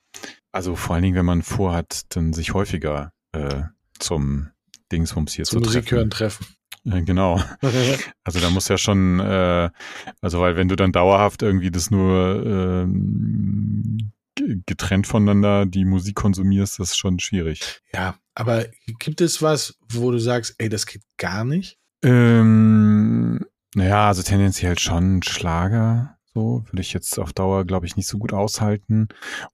[0.50, 3.64] Also vor allen Dingen, wenn man vorhat, dann sich häufiger äh,
[3.98, 4.50] zum
[4.92, 5.96] Dingsbums hier Zum zu Musik treffen.
[5.98, 6.46] hören treffen.
[6.86, 7.40] Äh, Genau.
[8.24, 9.70] Also da muss ja schon, äh,
[10.20, 12.86] also weil wenn du dann dauerhaft irgendwie das nur
[14.36, 17.80] g- getrennt voneinander die Musik konsumierst, das ist schon schwierig.
[17.92, 18.66] ja, aber
[18.98, 21.78] gibt es was, wo du sagst, ey, das geht gar nicht?
[22.02, 23.40] Ähm,
[23.74, 26.16] naja, also tendenziell schon Schlager.
[26.34, 29.06] So würde ich jetzt auf Dauer, glaube ich, nicht so gut aushalten.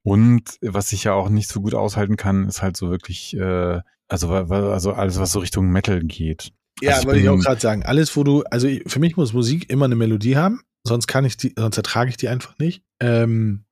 [0.03, 3.81] Und was ich ja auch nicht so gut aushalten kann, ist halt so wirklich, äh,
[4.11, 6.53] also, also alles, was so Richtung Metal geht.
[6.83, 7.83] Ja, Also ich wollte ich auch gerade sagen.
[7.85, 11.37] Alles, wo du, also für mich muss Musik immer eine Melodie haben, sonst kann ich
[11.37, 12.83] die, sonst ertrage ich die einfach nicht.
[13.01, 13.65] Ähm,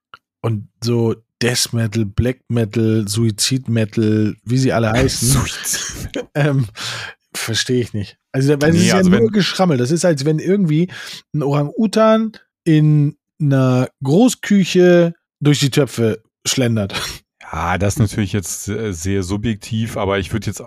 [0.43, 5.41] und so Death Metal, Black Metal, Suizid Metal, wie sie alle heißen,
[6.35, 6.67] ähm,
[7.35, 8.19] verstehe ich nicht.
[8.33, 9.79] Also, weil es Nee, ist also ja nur wenn- Geschrammel.
[9.79, 10.89] Das ist, als wenn irgendwie
[11.35, 12.33] ein Orang-Utan
[12.65, 16.95] in einer Großküche durch die Töpfe schlendert.
[17.51, 20.63] Ja, das ist natürlich jetzt äh, sehr subjektiv, aber ich würde jetzt,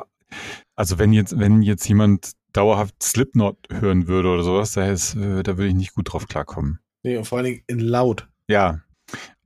[0.76, 5.44] also wenn jetzt, wenn jetzt jemand dauerhaft Slipknot hören würde oder sowas, da, ist, äh,
[5.44, 6.80] da würde ich nicht gut drauf klarkommen.
[7.04, 8.28] Nee, und vor allen Dingen in laut.
[8.48, 8.82] Ja.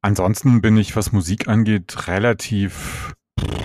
[0.02, 3.14] Ansonsten bin ich, was Musik angeht, relativ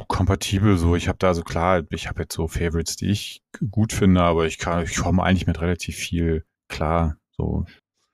[0.08, 0.76] kompatibel.
[0.78, 4.22] So, ich habe da so klar, ich habe jetzt so Favorites, die ich gut finde,
[4.22, 7.16] aber ich kann, ich komme eigentlich mit relativ viel klar.
[7.36, 7.66] So,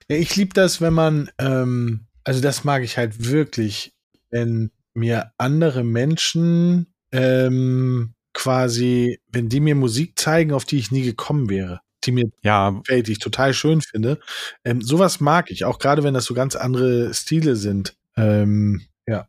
[0.09, 3.93] Ja, ich liebe das, wenn man, ähm, also das mag ich halt wirklich,
[4.29, 11.03] wenn mir andere Menschen ähm, quasi, wenn die mir Musik zeigen, auf die ich nie
[11.03, 14.19] gekommen wäre, die mir ja, gefällt, die ich total schön finde.
[14.63, 17.95] Ähm, sowas mag ich, auch gerade wenn das so ganz andere Stile sind.
[18.15, 19.27] Ähm, ja.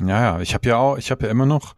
[0.00, 1.74] Ja, ja, ich habe ja auch, ich habe ja immer noch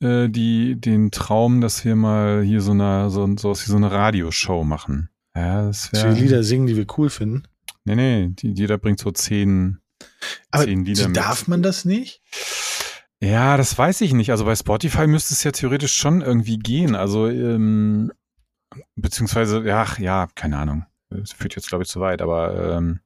[0.00, 4.64] äh, die, den Traum, dass wir mal hier so eine, so, so, so eine Radioshow
[4.64, 5.10] machen.
[5.36, 6.12] Ja, das wäre.
[6.12, 7.44] Lieder singen, die wir cool finden.
[7.84, 9.78] Nee, nee, die, jeder bringt so zehn,
[10.50, 11.16] Aber zehn Lieder so mit.
[11.16, 12.22] darf man das nicht?
[13.22, 14.30] Ja, das weiß ich nicht.
[14.30, 16.94] Also bei Spotify müsste es ja theoretisch schon irgendwie gehen.
[16.94, 18.12] Also, ähm,
[18.96, 20.86] beziehungsweise, ja, ach, ja, keine Ahnung.
[21.10, 23.00] Das führt jetzt, glaube ich, zu weit, aber ähm,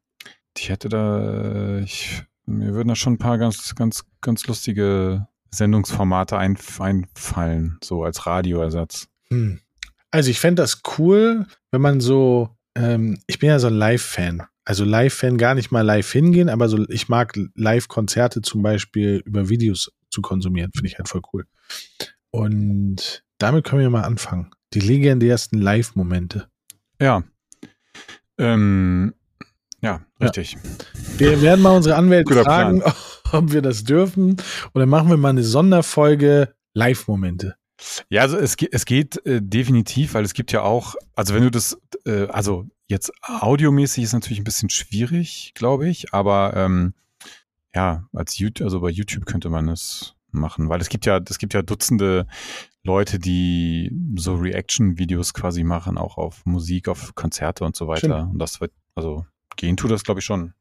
[0.56, 6.36] ich hätte da, ich, mir würden da schon ein paar ganz, ganz, ganz lustige Sendungsformate
[6.36, 9.08] ein, einfallen, so als Radioersatz.
[9.30, 9.60] Hm.
[10.10, 14.44] Also ich fände das cool, wenn man so, ähm, ich bin ja so ein Live-Fan.
[14.64, 19.48] Also Live-Fan gar nicht mal live hingehen, aber so, ich mag Live-Konzerte zum Beispiel über
[19.48, 20.70] Videos zu konsumieren.
[20.74, 21.46] Finde ich halt voll cool.
[22.30, 24.50] Und damit können wir mal anfangen.
[24.72, 26.48] Die legendärsten Live-Momente.
[27.00, 27.24] Ja.
[28.38, 29.14] Ähm,
[29.80, 30.56] ja, richtig.
[31.18, 32.82] Wir werden mal unsere Anwälte fragen,
[33.32, 34.30] ob wir das dürfen.
[34.30, 37.56] Und dann machen wir mal eine Sonderfolge Live-Momente.
[38.08, 41.50] Ja, also es, es geht äh, definitiv, weil es gibt ja auch, also wenn du
[41.50, 46.94] das, äh, also jetzt audiomäßig ist natürlich ein bisschen schwierig, glaube ich, aber ähm,
[47.74, 51.38] ja, als YouTube, also bei YouTube könnte man es machen, weil es gibt ja, es
[51.38, 52.26] gibt ja Dutzende
[52.84, 57.98] Leute, die so Reaction-Videos quasi machen, auch auf Musik, auf Konzerte und so weiter.
[58.18, 58.32] Stimmt.
[58.34, 59.24] Und das wird, also
[59.56, 60.52] gehen tut das, glaube ich, schon.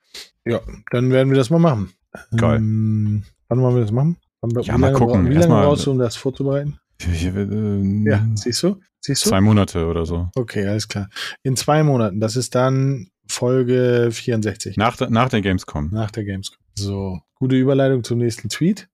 [0.46, 1.92] Ja, dann werden wir das mal machen.
[2.36, 2.58] Geil.
[2.60, 4.18] Ähm, wann wollen wir das machen?
[4.42, 5.24] Wann, Ja, mal gucken.
[5.24, 6.80] bra- Wie lange Erstmal- brauchst du, um das vorzubereiten?
[7.08, 8.80] Äh, Ja, siehst du?
[9.02, 9.30] Siehst du?
[9.30, 10.30] Zwei Monate oder so.
[10.36, 11.10] Okay, alles klar.
[11.44, 12.20] In zwei Monaten.
[12.20, 15.90] Das ist dann Folge 64 Nach, der- nach der Gamescom.
[15.92, 16.58] nach der Gamescom.
[16.76, 18.88] So, gute Überleitung zum nächsten Tweet.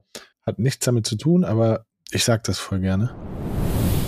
[0.45, 3.13] Hat nichts damit zu tun, aber ich sag das voll gerne.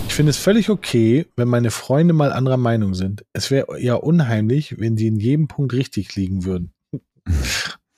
[0.08, 3.24] Ich finde es völlig okay, wenn meine Freunde mal anderer Meinung sind.
[3.32, 6.72] Es wäre ja unheimlich, wenn die in jedem Punkt richtig liegen würden.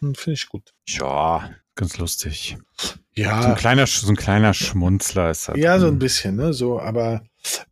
[0.01, 0.75] Hm, Finde ich gut.
[0.89, 2.57] Ja, ganz lustig.
[2.77, 5.57] So ein Ja, kleiner, so ein kleiner Schmunzler ist das.
[5.59, 6.53] ja, so ein bisschen, ne?
[6.53, 7.23] So, aber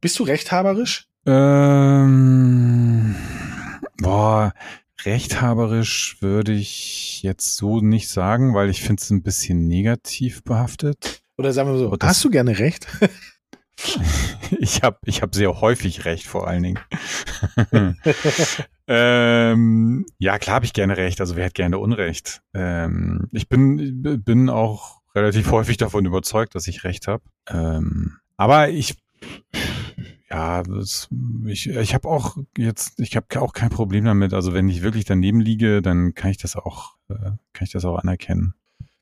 [0.00, 1.08] bist du rechthaberisch?
[1.26, 3.14] Ähm,
[3.98, 4.52] boah,
[5.04, 11.22] rechthaberisch würde ich jetzt so nicht sagen, weil ich finde es ein bisschen negativ behaftet.
[11.38, 12.86] Oder sagen wir so, das- hast du gerne recht?
[14.60, 16.78] Ich habe ich hab sehr häufig recht, vor allen Dingen.
[18.94, 21.18] ähm, ja, klar habe ich gerne recht.
[21.20, 22.42] Also wer hat gerne Unrecht?
[22.52, 27.22] Ähm, ich bin, bin auch relativ häufig davon überzeugt, dass ich recht habe.
[27.48, 28.96] Ähm, aber ich,
[30.28, 31.08] ja, das,
[31.46, 34.34] ich, ich habe auch jetzt, ich habe auch kein Problem damit.
[34.34, 37.86] Also wenn ich wirklich daneben liege, dann kann ich das auch, äh, kann ich das
[37.86, 38.52] auch anerkennen.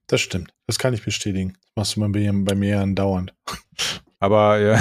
[0.07, 0.53] Das stimmt.
[0.69, 1.55] Das kann ich bestätigen.
[1.75, 3.35] Das machst du bei mir, bei mir andauernd.
[4.21, 4.79] Aber ja,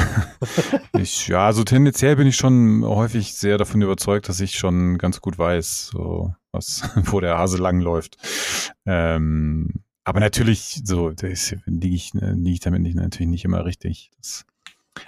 [0.99, 5.21] ich, ja, also tendenziell bin ich schon häufig sehr davon überzeugt, dass ich schon ganz
[5.21, 8.17] gut weiß, so was, wo der Hase langläuft.
[8.86, 14.12] Ähm, aber natürlich, so, liege ich, liege ich damit nicht, natürlich nicht immer richtig.
[14.17, 14.45] Das,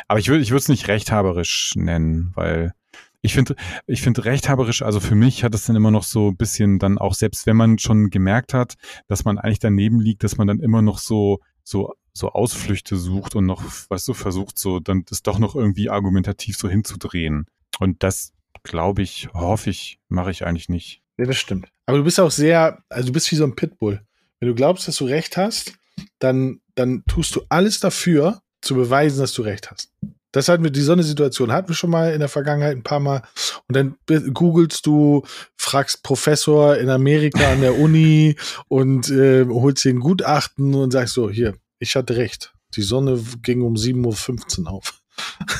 [0.08, 2.74] aber ich würde, ich würde es nicht rechthaberisch nennen, weil
[3.22, 6.38] ich finde, ich finde rechthaberisch, also für mich hat es dann immer noch so ein
[6.38, 8.76] bisschen dann auch, selbst wenn man schon gemerkt hat,
[9.08, 13.36] dass man eigentlich daneben liegt, dass man dann immer noch so, so so Ausflüchte sucht
[13.36, 17.45] und noch, weißt du, versucht so dann das doch noch irgendwie argumentativ so hinzudrehen.
[17.80, 21.02] Und das glaube ich, hoffe ich, mache ich eigentlich nicht.
[21.17, 21.69] Ja, das stimmt.
[21.86, 24.02] Aber du bist auch sehr, also du bist wie so ein Pitbull.
[24.39, 25.74] Wenn du glaubst, dass du recht hast,
[26.19, 29.91] dann, dann tust du alles dafür, zu beweisen, dass du recht hast.
[30.32, 32.84] Das hatten wir, die so eine Situation hatten wir schon mal in der Vergangenheit ein
[32.84, 33.24] paar Mal.
[33.67, 33.97] Und dann
[34.34, 35.24] googelst du,
[35.58, 38.38] fragst Professor in Amerika an der Uni
[38.69, 42.54] und äh, holst dir ein Gutachten und sagst so, hier, ich hatte recht.
[42.76, 45.02] Die Sonne ging um 7.15 Uhr auf.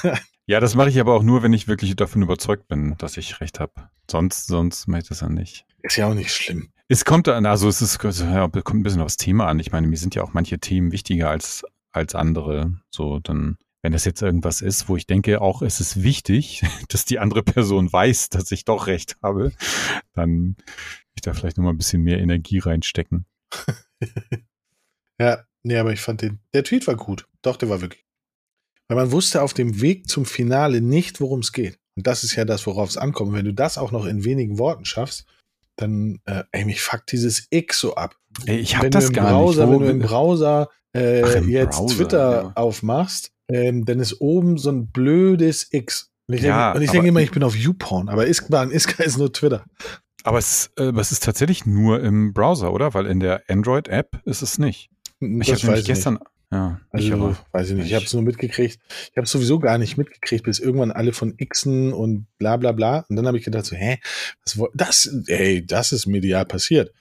[0.48, 3.40] Ja, das mache ich aber auch nur, wenn ich wirklich davon überzeugt bin, dass ich
[3.40, 3.90] recht habe.
[4.10, 5.66] Sonst, sonst mache ich das ja nicht.
[5.82, 6.74] Ist ja auch nicht schlimm.
[6.90, 9.60] Es kommt dann, also es ist, ja, kommt ein bisschen aufs Thema an.
[9.60, 12.74] Ich meine, mir sind ja auch manche Themen wichtiger als, als andere.
[12.90, 17.06] So, dann, wenn das jetzt irgendwas ist, wo ich denke, auch es ist wichtig, dass
[17.06, 19.54] die andere Person weiß, dass ich doch recht habe,
[20.14, 20.58] dann
[21.14, 23.26] ich da vielleicht nochmal ein bisschen mehr Energie reinstecken.
[25.18, 27.28] ja, nee, aber ich fand den, der Tweet war gut.
[27.42, 28.06] Doch, der war wirklich
[28.92, 31.80] weil man wusste auf dem Weg zum Finale nicht, worum es geht.
[31.96, 33.32] Und das ist ja das, worauf es ankommt.
[33.32, 35.24] Wenn du das auch noch in wenigen Worten schaffst,
[35.78, 38.18] dann, äh, ey, mich fuckt dieses X so ab.
[38.48, 39.76] Ey, ich hab das gar Browser, nicht.
[39.76, 42.52] Wo wenn du im Browser äh, Ach, im jetzt Browser, Twitter ja.
[42.56, 46.12] aufmachst, ähm, dann ist oben so ein blödes X.
[46.28, 49.04] Und ich, Ja, denke, und ich denke immer, ich bin auf YouPorn, aber Iskban, Iska
[49.04, 49.64] ist nur Twitter.
[50.24, 52.94] Aber es, äh, aber es ist tatsächlich nur im Browser, oder?
[52.94, 54.90] Weil in der Android-App ist es nicht.
[55.22, 56.20] Ich habe nämlich weiß gestern,
[56.52, 57.38] ja, ich Also, aber.
[57.52, 57.86] weiß ich nicht.
[57.86, 58.80] Ich Ich- habe es nur mitgekriegt.
[59.12, 62.72] Ich habe es sowieso gar nicht mitgekriegt, bis irgendwann alle von Xen und bla bla
[62.74, 63.06] bla.
[63.08, 64.00] Und dann habe ich gedacht so, hä,
[64.44, 66.92] was, das, ey, das ist medial passiert.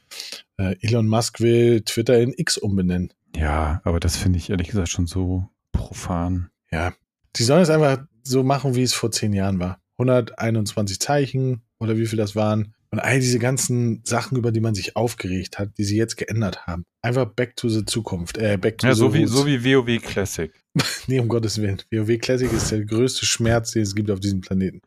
[0.58, 3.12] Äh, Elon Musk will Twitter in X umbenennen.
[3.34, 6.50] Ja, aber das finde ich ehrlich gesagt schon so profan.
[6.70, 6.92] Ja,
[7.36, 9.80] die sollen es einfach so machen, wie es vor zehn Jahren war.
[9.98, 12.74] 121 Zeichen oder wie viel das waren.
[12.92, 16.66] Und all diese ganzen Sachen, über die man sich aufgeregt hat, die sie jetzt geändert
[16.66, 16.84] haben.
[17.02, 18.36] Einfach back to the Zukunft.
[18.36, 20.52] Äh, back to Ja, the so wie, so wie WoW Classic.
[21.06, 21.80] Nee, um Gottes Willen.
[21.92, 24.80] WoW Classic ist der größte Schmerz, den es gibt auf diesem Planeten.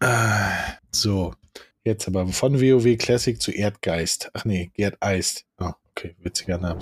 [0.00, 0.50] Ah,
[0.94, 1.34] so.
[1.84, 4.30] Jetzt aber von WoW Classic zu Erdgeist.
[4.34, 5.46] Ach nee, Erdeist.
[5.58, 6.80] Oh, okay, witziger Name.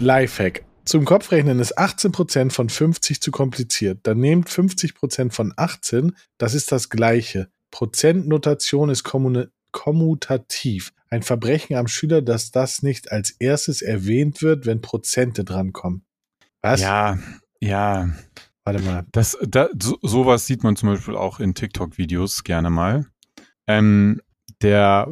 [0.00, 0.64] Lifehack.
[0.84, 4.00] Zum Kopfrechnen ist 18% von 50 zu kompliziert.
[4.02, 7.48] Dann nehmt 50% von 18, das ist das gleiche.
[7.70, 9.04] Prozentnotation ist
[9.72, 10.92] kommutativ.
[11.08, 16.04] Ein Verbrechen am Schüler, dass das nicht als erstes erwähnt wird, wenn Prozente drankommen.
[16.62, 16.80] Was?
[16.80, 17.18] Ja,
[17.60, 18.10] ja.
[18.64, 19.06] Warte mal.
[19.12, 23.06] Das, da, so, sowas sieht man zum Beispiel auch in TikTok-Videos gerne mal.
[23.66, 24.20] Ähm,
[24.62, 25.06] der,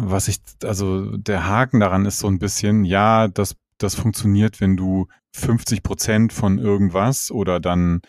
[0.00, 4.76] was ich, also der Haken daran ist so ein bisschen, ja, das, das funktioniert, wenn
[4.76, 8.02] du 50 Prozent von irgendwas oder dann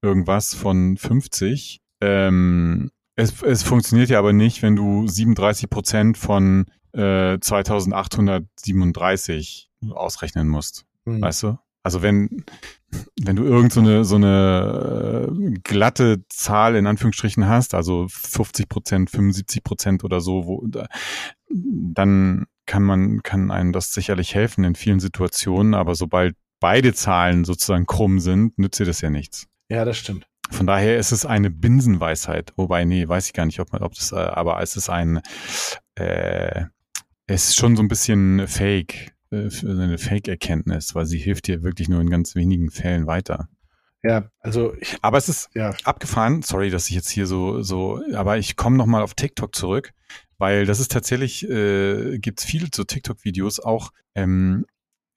[0.00, 1.80] irgendwas von 50.
[2.00, 10.46] Ähm, es, es funktioniert ja aber nicht, wenn du 37 Prozent von äh, 2837 ausrechnen
[10.48, 10.86] musst.
[11.04, 11.20] Hm.
[11.20, 11.58] Weißt du?
[11.82, 12.44] Also wenn,
[13.20, 15.32] wenn du irgend so eine, so eine äh,
[15.64, 20.86] glatte Zahl in Anführungsstrichen hast, also 50 Prozent, 75 Prozent oder so, wo, da,
[21.50, 27.44] dann kann man, kann einem das sicherlich helfen in vielen Situationen, aber sobald beide Zahlen
[27.44, 29.48] sozusagen krumm sind, nützt dir das ja nichts.
[29.68, 30.28] Ja, das stimmt.
[30.50, 32.52] Von daher ist es eine Binsenweisheit.
[32.56, 35.20] Wobei, nee, weiß ich gar nicht, ob man, ob das, äh, aber es ist ein,
[35.94, 36.64] äh,
[37.26, 41.88] es ist schon so ein bisschen Fake, äh, eine Fake-Erkenntnis, weil sie hilft dir wirklich
[41.88, 43.48] nur in ganz wenigen Fällen weiter.
[44.02, 46.42] Ja, also ich, Aber es ist ja, abgefahren.
[46.42, 49.92] Sorry, dass ich jetzt hier so, so, aber ich komme nochmal auf TikTok zurück,
[50.38, 54.66] weil das ist tatsächlich, äh, gibt es viele so TikTok-Videos auch, ähm,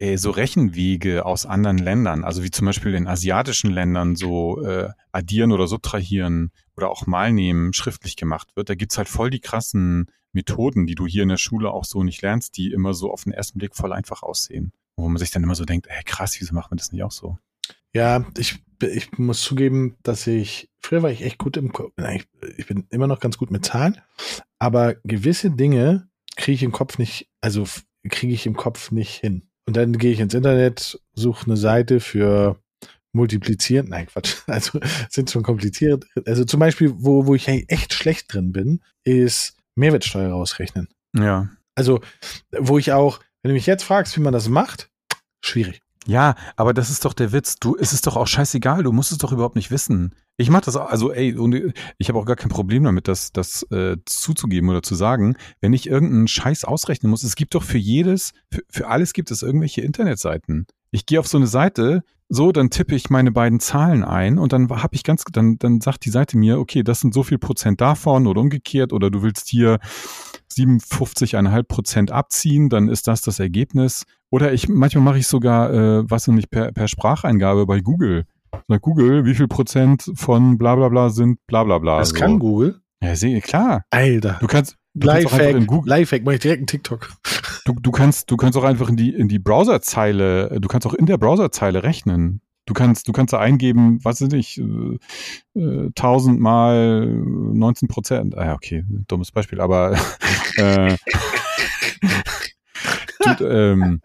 [0.02, 4.90] äh, so Rechenwege aus anderen Ländern, also wie zum Beispiel in asiatischen Ländern so äh,
[5.12, 8.70] addieren oder subtrahieren oder auch mal nehmen schriftlich gemacht wird.
[8.70, 12.04] Da gibt's halt voll die krassen Methoden, die du hier in der Schule auch so
[12.04, 14.72] nicht lernst, die immer so auf den ersten Blick voll einfach aussehen.
[14.98, 17.12] Wo man sich dann immer so denkt, ey, krass, wieso machen wir das nicht auch
[17.12, 17.38] so?
[17.94, 22.28] ja, ich, ich muss zugeben, dass ich, früher war ich echt gut im Kopf, ich,
[22.58, 24.00] ich bin immer noch ganz gut mit Zahlen,
[24.60, 27.66] aber gewisse Dinge kriege ich im Kopf nicht, also
[28.10, 29.51] kriege ich im Kopf nicht hin.
[29.65, 32.60] Und dann gehe ich ins Internet, suche eine Seite für
[33.13, 33.89] multiplizieren.
[33.89, 34.38] Nein, Quatsch.
[34.47, 36.06] Also sind schon kompliziert.
[36.26, 40.88] Also zum Beispiel, wo, wo ich echt schlecht drin bin, ist Mehrwertsteuer rausrechnen.
[41.15, 41.50] Ja.
[41.76, 42.02] Also,
[42.52, 44.89] wo ich auch, wenn du mich jetzt fragst, wie man das macht,
[45.41, 45.82] schwierig.
[46.08, 47.58] Ja, aber das ist doch der Witz.
[47.58, 48.84] Du, es ist doch auch scheißegal.
[48.84, 50.16] Du musst es doch überhaupt nicht wissen.
[50.38, 53.32] Ich mach das auch, also ey, und ich habe auch gar kein Problem damit, das,
[53.32, 57.22] das äh, zuzugeben oder zu sagen, wenn ich irgendeinen Scheiß ausrechnen muss.
[57.22, 60.66] Es gibt doch für jedes, für, für alles gibt es irgendwelche Internetseiten.
[60.90, 64.54] Ich gehe auf so eine Seite, so, dann tippe ich meine beiden Zahlen ein und
[64.54, 67.38] dann habe ich ganz, dann, dann sagt die Seite mir, okay, das sind so viel
[67.38, 69.80] Prozent davon oder umgekehrt oder du willst hier
[70.52, 74.06] 57,5 Prozent abziehen, dann ist das das Ergebnis.
[74.30, 78.26] Oder ich, manchmal mache ich sogar, äh, was und nicht per, per Spracheingabe bei Google.
[78.68, 82.00] Sag Google, wie viel Prozent von bla bla bla sind bla bla bla.
[82.00, 82.16] Das so.
[82.16, 82.82] kann Google.
[83.04, 83.84] Ja, sehe, klar.
[83.90, 84.38] Alter.
[84.40, 87.10] Du kannst, du kannst auch einfach Lifehack, in Google, Lifehack, mach ich direkt einen TikTok.
[87.66, 90.94] du, du kannst, du kannst auch einfach in die, in die Browserzeile, du kannst auch
[90.94, 92.42] in der Browserzeile rechnen.
[92.65, 98.38] Du kannst, du kannst da eingeben, was weiß ich, äh, äh, 1000 mal 19 Prozent.
[98.38, 99.97] Ah, ja, okay, dummes Beispiel, aber
[100.58, 100.95] äh,
[103.24, 104.02] tut, ähm,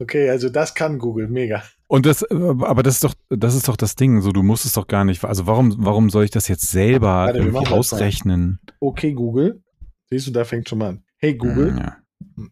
[0.00, 1.62] Okay, also das kann Google, mega.
[1.86, 4.20] und das, äh, aber das ist doch, das ist doch das Ding.
[4.20, 5.22] So, du musst es doch gar nicht.
[5.24, 8.58] Also warum, warum soll ich das jetzt selber Warte, irgendwie ausrechnen?
[8.80, 9.62] Okay, Google.
[10.10, 11.04] Siehst du, da fängt schon mal an.
[11.18, 11.96] Hey Google, Ja.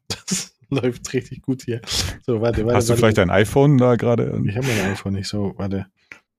[0.82, 1.80] läuft richtig gut hier.
[2.24, 2.76] So, warte, warte.
[2.76, 3.00] Hast du warte.
[3.00, 4.40] vielleicht dein iPhone da gerade?
[4.46, 5.86] Ich habe mein iPhone nicht so, warte.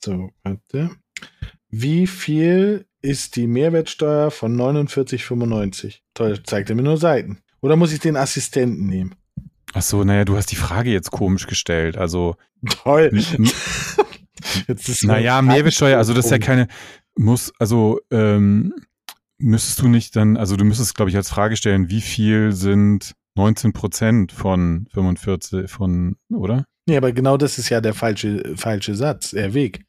[0.04, 0.92] So, warte.
[1.70, 6.00] Wie viel ist die Mehrwertsteuer von 49,95?
[6.14, 7.40] Toll, zeigt er mir nur Seiten.
[7.62, 9.16] Oder muss ich den Assistenten nehmen?
[9.74, 11.98] Ach so, naja, du hast die Frage jetzt komisch gestellt.
[11.98, 12.36] Also,
[12.84, 13.12] Toll.
[14.68, 16.68] Jetzt ist naja, Mehrwertsteuer, also das ist ja keine,
[17.18, 18.74] muss, also, ähm,
[19.38, 23.16] müsstest du nicht dann, also du müsstest, glaube ich, als Frage stellen, wie viel sind
[23.36, 26.66] 19 Prozent von 45, von, oder?
[26.88, 29.86] Nee, aber genau das ist ja der falsche, falsche Satz, der Weg.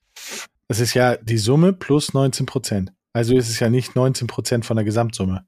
[0.69, 2.93] Das ist ja die Summe plus 19 Prozent.
[3.13, 5.45] Also ist es ja nicht 19 Prozent von der Gesamtsumme.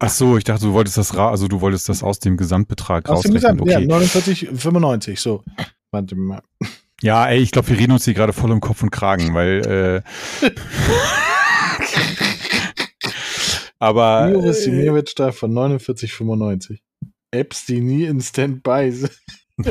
[0.00, 3.18] Ach so, ich dachte, du wolltest das, also du wolltest das aus dem Gesamtbetrag Aus
[3.24, 3.58] rausrechnen.
[3.58, 3.86] Gesamt, ja, Okay.
[3.86, 5.44] 49, 95, so.
[5.92, 6.42] Warte mal.
[7.00, 10.02] Ja, ey, ich glaube, wir reden uns hier gerade voll um Kopf und Kragen, weil,
[10.42, 10.46] äh,
[13.78, 16.80] aber, hoch ist die Mehrwertsteuer von 49,95?
[17.34, 19.12] Apps, die nie in Standby sind.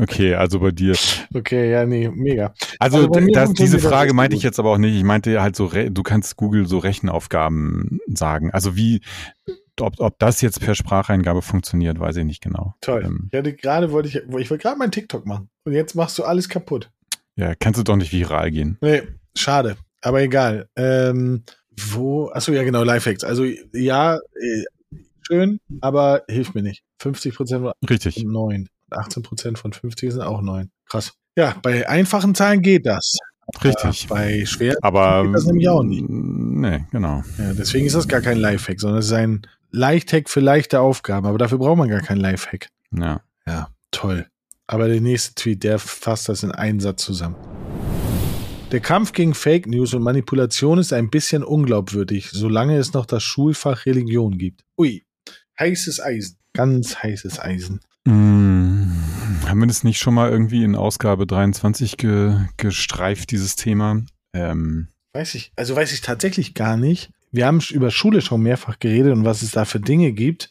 [0.00, 0.96] okay, also bei dir.
[1.32, 2.54] Okay, ja, nee, mega.
[2.80, 4.96] Also, Also das, diese Frage meinte ich jetzt aber auch nicht.
[4.96, 8.50] Ich meinte halt so, du kannst Google so Rechenaufgaben sagen.
[8.50, 9.00] Also wie,
[9.80, 12.74] ob, ob das jetzt per Spracheingabe funktioniert, weiß ich nicht genau.
[12.80, 13.02] Toll.
[13.04, 15.48] Ähm, Ich hatte gerade, wollte ich, ich wollte gerade meinen TikTok machen.
[15.64, 16.90] Und jetzt machst du alles kaputt.
[17.36, 18.76] ja, kannst du doch nicht viral gehen.
[18.80, 19.02] Nee,
[19.36, 19.76] schade.
[20.00, 20.68] Aber egal.
[20.74, 21.44] Ähm,
[21.92, 23.22] wo, achso, ja, genau, Lifehacks.
[23.22, 24.64] Also, ja, äh,
[25.26, 26.82] schön, aber hilft mir nicht.
[27.00, 28.16] 50 Prozent Richtig.
[28.16, 28.68] sind 9.
[28.90, 30.70] 18 Prozent von 50 sind auch 9.
[30.86, 31.12] Krass.
[31.36, 33.16] Ja, bei einfachen Zahlen geht das.
[33.64, 34.02] Richtig.
[34.04, 34.76] Ja, bei schwer.
[34.82, 36.04] Aber geht das nämlich auch nicht.
[36.08, 37.22] Nee, genau.
[37.38, 41.26] Ja, deswegen ist das gar kein Lifehack, sondern es ist ein Leichthack für leichte Aufgaben.
[41.26, 42.68] Aber dafür braucht man gar keinen Lifehack.
[42.96, 43.22] Ja.
[43.46, 44.26] Ja, toll.
[44.66, 47.36] Aber der nächste Tweet, der fasst das in einen Satz zusammen.
[48.70, 53.22] Der Kampf gegen Fake News und Manipulation ist ein bisschen unglaubwürdig, solange es noch das
[53.22, 54.64] Schulfach Religion gibt.
[54.78, 55.04] Ui,
[55.62, 56.36] heißes Eisen.
[56.54, 57.80] Ganz heißes Eisen.
[58.04, 58.90] Mm,
[59.46, 64.02] haben wir das nicht schon mal irgendwie in Ausgabe 23 ge, gestreift, dieses Thema?
[64.34, 67.10] Ähm, Weiß ich, also weiß ich tatsächlich gar nicht.
[67.30, 70.50] Wir haben über Schule schon mehrfach geredet und was es da für Dinge gibt.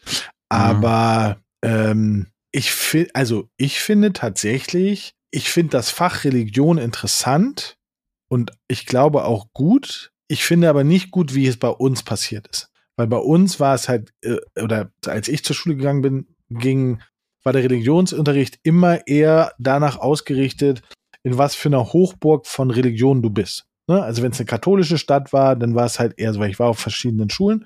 [0.49, 7.77] Aber ähm, ich finde, also ich finde tatsächlich, ich finde das Fach Religion interessant
[8.29, 10.11] und ich glaube auch gut.
[10.27, 12.70] Ich finde aber nicht gut, wie es bei uns passiert ist.
[13.01, 17.01] Weil bei uns war es halt, äh, oder als ich zur Schule gegangen bin, ging,
[17.41, 20.83] war der Religionsunterricht immer eher danach ausgerichtet,
[21.23, 23.65] in was für einer Hochburg von Religion du bist.
[23.87, 24.03] Ne?
[24.03, 26.59] Also wenn es eine katholische Stadt war, dann war es halt eher so, weil ich
[26.59, 27.65] war auf verschiedenen Schulen.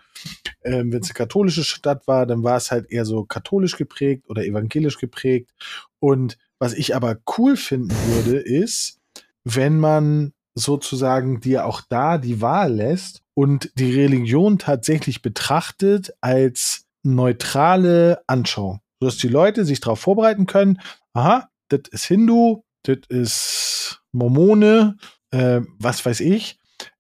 [0.64, 4.30] Ähm, wenn es eine katholische Stadt war, dann war es halt eher so katholisch geprägt
[4.30, 5.52] oder evangelisch geprägt.
[6.00, 9.02] Und was ich aber cool finden würde, ist,
[9.44, 16.86] wenn man sozusagen dir auch da die Wahl lässt und die Religion tatsächlich betrachtet als
[17.04, 18.80] neutrale Anschauung.
[19.00, 20.80] Sodass die Leute sich darauf vorbereiten können,
[21.14, 24.98] aha, das ist Hindu, das ist Mormone,
[25.32, 26.58] äh, was weiß ich,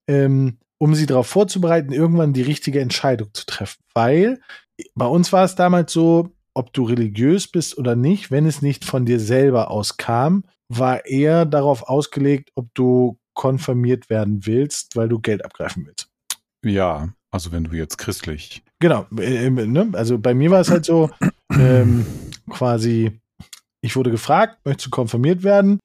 [0.07, 3.81] ähm, um sie darauf vorzubereiten, irgendwann die richtige Entscheidung zu treffen.
[3.93, 4.41] Weil
[4.93, 8.85] bei uns war es damals so, ob du religiös bist oder nicht, wenn es nicht
[8.85, 15.19] von dir selber auskam, war eher darauf ausgelegt, ob du konfirmiert werden willst, weil du
[15.19, 16.07] Geld abgreifen willst.
[16.63, 18.63] ja, also wenn du jetzt christlich.
[18.79, 19.89] Genau, äh, äh, ne?
[19.93, 21.09] also bei mir war es halt so,
[21.51, 22.05] ähm,
[22.49, 23.19] quasi,
[23.81, 25.79] ich wurde gefragt, möchtest du konfirmiert werden?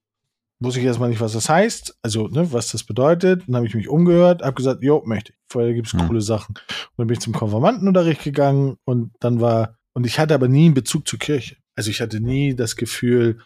[0.63, 3.43] Wusste ich erstmal nicht, was das heißt, also ne, was das bedeutet.
[3.47, 5.39] Dann habe ich mich umgehört, habe gesagt, jo, möchte ich.
[5.51, 6.07] Vorher gibt es Hm.
[6.07, 6.55] coole Sachen.
[6.57, 10.67] Und dann bin ich zum Konfirmandenunterricht gegangen und dann war, und ich hatte aber nie
[10.67, 11.57] einen Bezug zur Kirche.
[11.77, 13.39] Also ich hatte nie das Gefühl,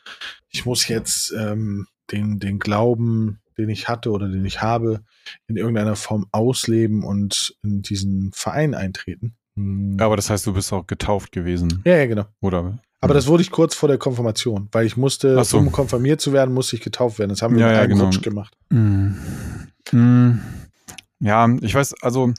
[0.51, 5.03] ich muss jetzt ähm, den, den Glauben, den ich hatte oder den ich habe,
[5.47, 9.37] in irgendeiner Form ausleben und in diesen Verein eintreten.
[9.57, 9.97] Hm.
[10.01, 12.25] Aber das heißt, du bist auch getauft gewesen, Ja, ja, genau.
[12.41, 12.79] oder?
[13.01, 15.59] Aber das wurde ich kurz vor der Konfirmation, weil ich musste, so.
[15.59, 17.29] um konfirmiert zu werden, musste ich getauft werden.
[17.31, 18.05] Das haben wir Ja, mit ja, einem genau.
[18.07, 18.57] Rutsch gemacht.
[18.71, 19.11] Mm.
[19.93, 20.41] Mm.
[21.21, 22.33] Ja, ich weiß, also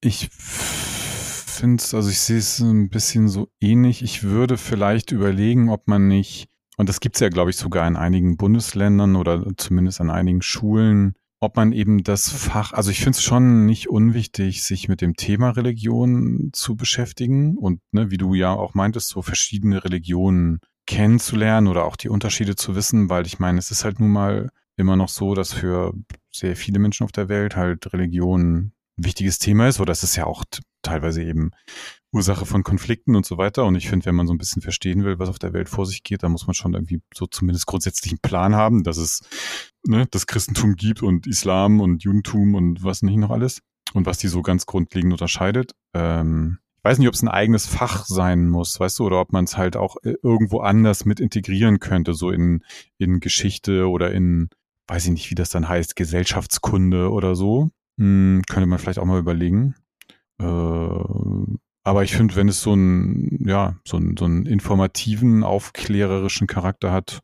[0.00, 4.02] ich finde es, also ich sehe es ein bisschen so ähnlich.
[4.02, 7.86] Ich würde vielleicht überlegen, ob man nicht, und das gibt es ja, glaube ich, sogar
[7.86, 13.00] in einigen Bundesländern oder zumindest an einigen Schulen, ob man eben das Fach, also ich
[13.00, 18.16] finde es schon nicht unwichtig, sich mit dem Thema Religion zu beschäftigen und ne, wie
[18.16, 23.26] du ja auch meintest, so verschiedene Religionen kennenzulernen oder auch die Unterschiede zu wissen, weil
[23.26, 25.94] ich meine, es ist halt nun mal immer noch so, dass für
[26.32, 30.16] sehr viele Menschen auf der Welt halt Religion ein wichtiges Thema ist oder es ist
[30.16, 30.44] ja auch
[30.82, 31.50] teilweise eben
[32.12, 33.64] Ursache von Konflikten und so weiter.
[33.64, 35.86] Und ich finde, wenn man so ein bisschen verstehen will, was auf der Welt vor
[35.86, 39.22] sich geht, dann muss man schon irgendwie so zumindest grundsätzlich einen Plan haben, dass es
[39.86, 43.62] ne, das Christentum gibt und Islam und Judentum und was nicht noch alles
[43.94, 45.72] und was die so ganz grundlegend unterscheidet.
[45.94, 49.32] Ähm, ich weiß nicht, ob es ein eigenes Fach sein muss, weißt du, oder ob
[49.32, 52.64] man es halt auch äh, irgendwo anders mit integrieren könnte, so in,
[52.98, 54.50] in Geschichte oder in,
[54.88, 57.70] weiß ich nicht, wie das dann heißt, Gesellschaftskunde oder so.
[57.98, 59.76] Hm, könnte man vielleicht auch mal überlegen.
[60.40, 60.44] Äh,
[61.84, 66.92] aber ich finde, wenn es so einen, ja, so einen, so einen informativen, aufklärerischen Charakter
[66.92, 67.22] hat,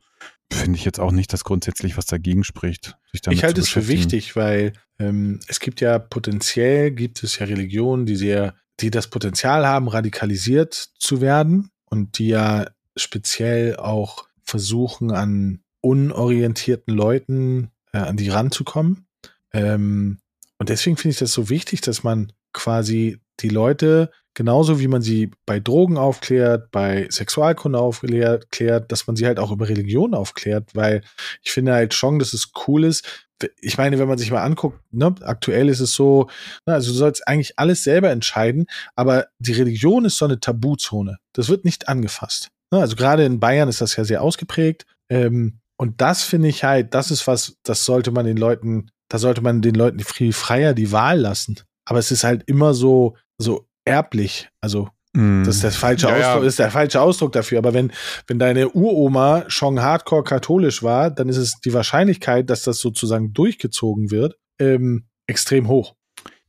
[0.53, 2.97] finde ich jetzt auch nicht, dass grundsätzlich was dagegen spricht.
[3.13, 8.07] ich halte es für wichtig, weil ähm, es gibt ja potenziell, gibt es ja Religionen,
[8.07, 15.13] die sehr, die das Potenzial haben, radikalisiert zu werden und die ja speziell auch versuchen,
[15.13, 19.07] an unorientierten Leuten äh, an die ranzukommen.
[19.53, 20.19] Ähm,
[20.59, 25.03] und deswegen finde ich das so wichtig, dass man quasi die Leute genauso wie man
[25.03, 30.77] sie bei Drogen aufklärt, bei Sexualkunde aufklärt, dass man sie halt auch über Religion aufklärt,
[30.77, 31.03] weil
[31.43, 33.27] ich finde halt schon, dass es cool ist.
[33.61, 36.29] Ich meine, wenn man sich mal anguckt, ne, aktuell ist es so,
[36.67, 41.19] ne, also du sollst eigentlich alles selber entscheiden, aber die Religion ist so eine Tabuzone.
[41.33, 42.51] Das wird nicht angefasst.
[42.71, 44.87] Ne, also gerade in Bayern ist das ja sehr ausgeprägt.
[45.11, 49.19] Ähm, und das finde ich halt, das ist was, das sollte man den Leuten, da
[49.19, 51.57] sollte man den Leuten viel freier die Wahl lassen.
[51.85, 54.49] Aber es ist halt immer so, so erblich.
[54.61, 55.45] Also mm.
[55.45, 56.49] das ist der falsche ja, Ausdruck, ja.
[56.49, 57.59] ist der falsche Ausdruck dafür.
[57.59, 57.93] Aber wenn,
[58.27, 63.33] wenn deine Uroma schon hardcore katholisch war, dann ist es die Wahrscheinlichkeit, dass das sozusagen
[63.33, 65.95] durchgezogen wird, ähm, extrem hoch.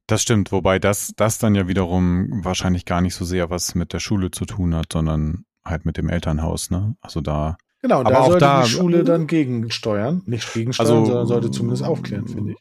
[0.08, 3.94] Das stimmt, wobei das, das dann ja wiederum wahrscheinlich gar nicht so sehr was mit
[3.94, 6.96] der Schule zu tun hat, sondern halt mit dem Elternhaus, ne?
[7.02, 10.22] Also da Genau, aber da sollte da, die Schule dann gegensteuern.
[10.26, 12.58] Nicht gegensteuern, also, sondern sollte zumindest aufklären, finde ich.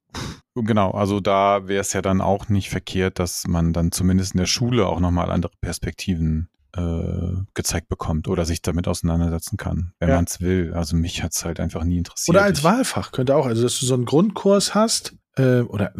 [0.62, 4.38] Genau, also da wäre es ja dann auch nicht verkehrt, dass man dann zumindest in
[4.38, 10.10] der Schule auch nochmal andere Perspektiven äh, gezeigt bekommt oder sich damit auseinandersetzen kann, wenn
[10.10, 10.16] ja.
[10.16, 10.72] man es will.
[10.74, 12.36] Also mich hat es halt einfach nie interessiert.
[12.36, 15.92] Oder als Wahlfach könnte auch, also dass du so einen Grundkurs hast, äh, oder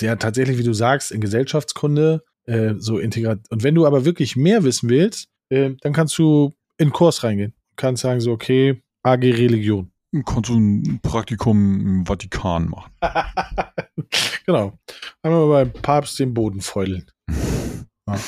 [0.00, 3.40] ja tatsächlich, wie du sagst, in Gesellschaftskunde, äh, so integriert.
[3.50, 7.22] Und wenn du aber wirklich mehr wissen willst, äh, dann kannst du in den Kurs
[7.22, 9.91] reingehen kannst sagen so, okay, AG Religion.
[10.26, 12.92] Kannst du ein Praktikum im Vatikan machen.
[14.46, 14.78] genau.
[15.22, 17.10] Einmal beim Papst den Boden feudeln.
[18.08, 18.18] Ja.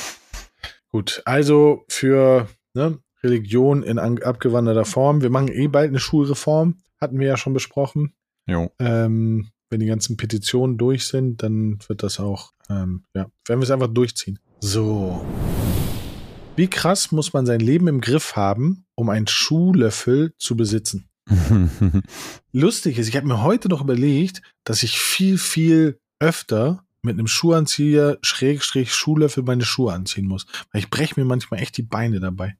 [0.89, 5.21] Gut, also für ne, Religion in abgewanderter Form.
[5.21, 8.13] Wir machen eh bald eine Schulreform, hatten wir ja schon besprochen.
[8.79, 13.63] Ähm, wenn die ganzen Petitionen durch sind, dann wird das auch, ähm, ja, werden wir
[13.63, 14.39] es einfach durchziehen.
[14.61, 15.25] So.
[16.55, 21.09] Wie krass muss man sein Leben im Griff haben, um einen Schuhlöffel zu besitzen?
[22.51, 27.27] Lustig ist, ich habe mir heute noch überlegt, dass ich viel, viel öfter mit einem
[27.27, 30.45] Schuhanzieher, Schrägstrich, Schuhlöffel meine Schuhe anziehen muss.
[30.71, 32.57] Weil ich breche mir manchmal echt die Beine dabei.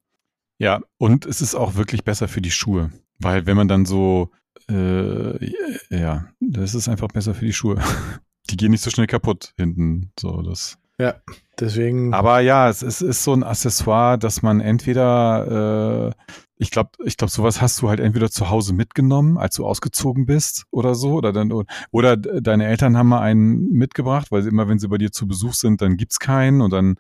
[0.58, 2.92] Ja, und es ist auch wirklich besser für die Schuhe.
[3.20, 4.32] Weil wenn man dann so,
[4.70, 5.46] äh,
[5.90, 7.82] ja, das ist einfach besser für die Schuhe.
[8.52, 10.12] Die gehen nicht so schnell kaputt hinten.
[10.20, 10.78] So, das.
[11.00, 11.16] Ja,
[11.60, 12.14] deswegen.
[12.14, 17.18] Aber ja, es ist, ist so ein Accessoire, dass man entweder, äh, ich glaube, ich
[17.18, 21.14] glaube, sowas hast du halt entweder zu Hause mitgenommen, als du ausgezogen bist oder so,
[21.14, 21.52] oder dann,
[21.92, 25.54] oder deine Eltern haben mal einen mitgebracht, weil immer, wenn sie bei dir zu Besuch
[25.54, 26.96] sind, dann gibt's keinen und dann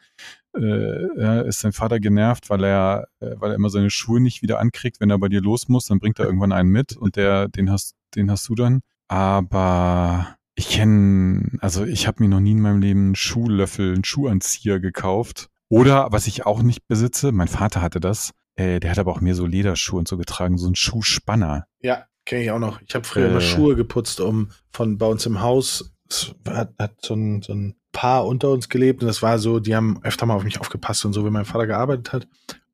[0.57, 4.59] äh, ist dein Vater genervt, weil er, äh, weil er immer seine Schuhe nicht wieder
[4.59, 7.47] ankriegt, wenn er bei dir los muss, dann bringt er irgendwann einen mit und der,
[7.47, 8.81] den hast, den hast du dann.
[9.07, 14.03] Aber ich kenne, also ich habe mir noch nie in meinem Leben einen Schuhlöffel, einen
[14.03, 15.49] Schuhanzieher gekauft.
[15.67, 19.21] Oder was ich auch nicht besitze, mein Vater hatte das, äh, der hat aber auch
[19.21, 21.67] mehr so Lederschuhe und so getragen, so ein Schuhspanner.
[21.81, 22.81] Ja, kenne ich auch noch.
[22.81, 26.73] Ich habe früher äh, immer Schuhe geputzt, um von bei uns im Haus, es hat,
[26.79, 29.99] hat so, ein, so ein Paar unter uns gelebt und das war so, die haben
[30.03, 32.27] öfter mal auf mich aufgepasst und so, wenn mein Vater gearbeitet hat.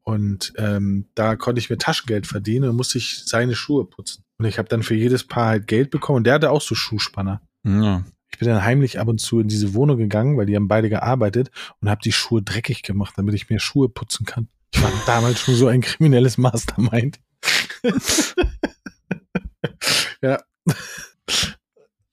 [0.04, 4.24] Und ähm, da konnte ich mir Taschengeld verdienen und musste ich seine Schuhe putzen.
[4.38, 6.18] Und ich habe dann für jedes Paar halt Geld bekommen.
[6.18, 7.42] Und der hatte auch so Schuhspanner.
[7.64, 8.04] Ja.
[8.32, 10.90] Ich bin dann heimlich ab und zu in diese Wohnung gegangen, weil die haben beide
[10.90, 14.48] gearbeitet und habe die Schuhe dreckig gemacht, damit ich mir Schuhe putzen kann.
[15.06, 17.20] Damals schon so ein kriminelles Mastermind.
[20.22, 20.41] ja.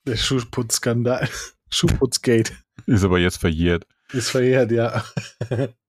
[0.06, 1.28] Der Schuhputzskandal.
[1.70, 2.52] Schuhputzgate.
[2.86, 3.86] Ist aber jetzt verjährt.
[4.12, 5.04] Ist verjährt, ja.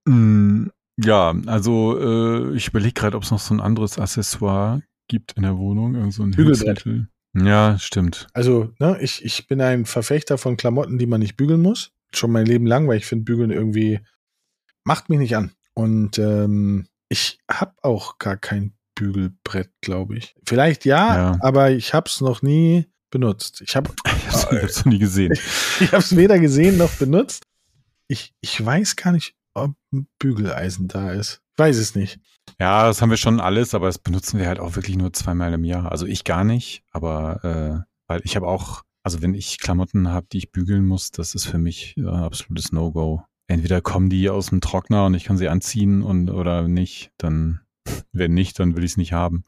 [0.05, 5.33] Mm, ja, also äh, ich überlege gerade, ob es noch so ein anderes Accessoire gibt
[5.33, 5.95] in der Wohnung.
[5.95, 6.83] Irgend so ein Bügelbrett.
[7.33, 8.27] Ja, stimmt.
[8.33, 11.91] Also, ne, ich, ich bin ein Verfechter von Klamotten, die man nicht bügeln muss.
[12.13, 13.99] Schon mein Leben lang, weil ich finde, bügeln irgendwie
[14.83, 15.51] macht mich nicht an.
[15.73, 20.35] Und ähm, ich habe auch gar kein Bügelbrett, glaube ich.
[20.45, 21.37] Vielleicht ja, Ja.
[21.41, 23.61] aber ich habe es noch nie benutzt.
[23.61, 25.33] Ich habe ich hab's noch nie gesehen.
[25.79, 27.43] ich habe es weder gesehen noch benutzt.
[28.07, 31.41] Ich, ich weiß gar nicht, ob ein Bügeleisen da ist.
[31.53, 32.19] Ich weiß es nicht.
[32.59, 35.53] Ja, das haben wir schon alles, aber das benutzen wir halt auch wirklich nur zweimal
[35.53, 35.91] im Jahr.
[35.91, 40.27] Also ich gar nicht, aber äh, weil ich habe auch, also wenn ich Klamotten habe,
[40.31, 43.23] die ich bügeln muss, das ist für mich äh, ein absolutes No-Go.
[43.49, 47.61] Entweder kommen die aus dem Trockner und ich kann sie anziehen und oder nicht, dann
[48.11, 49.43] wenn nicht, dann will ich es nicht haben.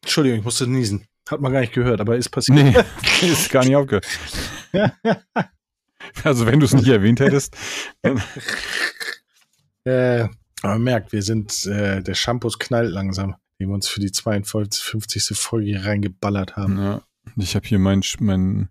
[0.00, 1.04] Entschuldigung, ich musste niesen.
[1.28, 2.56] Hat man gar nicht gehört, aber ist passiert.
[2.56, 2.74] Nee,
[3.26, 4.06] ist gar nicht aufgehört.
[6.22, 7.56] Also wenn du es nicht erwähnt hättest,
[9.84, 10.28] Äh,
[10.62, 14.12] aber man merkt, wir sind, äh, der Shampoos knallt langsam, den wir uns für die
[14.12, 15.36] 52.
[15.36, 16.78] Folge hier reingeballert haben.
[16.78, 17.02] ja,
[17.36, 18.68] ich habe hier mein, mein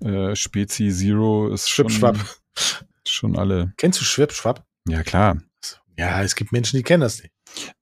[0.00, 2.18] äh, Spezi Zero ist schon, Schwipschwapp.
[3.16, 3.72] Schon alle.
[3.76, 4.64] Kennst du Schwipschwapp?
[4.88, 5.38] Ja klar,
[5.98, 7.32] Ja, es gibt Menschen, die kennen das nicht.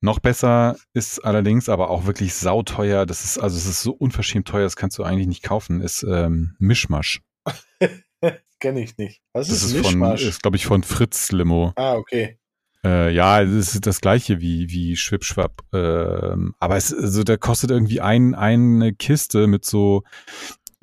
[0.01, 3.07] Noch besser ist allerdings aber auch wirklich sauteuer.
[3.07, 6.03] Das ist, also es ist so unverschämt teuer, das kannst du eigentlich nicht kaufen, ist
[6.05, 7.23] ähm, Mischmasch.
[8.61, 9.21] Kenne ich nicht.
[9.33, 10.23] Was Das ist, ist von, Mischmasch?
[10.23, 11.73] ist glaube ich von Fritz Limo.
[11.77, 12.39] ah, okay.
[12.85, 15.63] Äh, ja, es ist das gleiche wie, wie Schwipschwapp.
[15.73, 20.03] Ähm, aber es, also der kostet irgendwie ein, eine Kiste mit so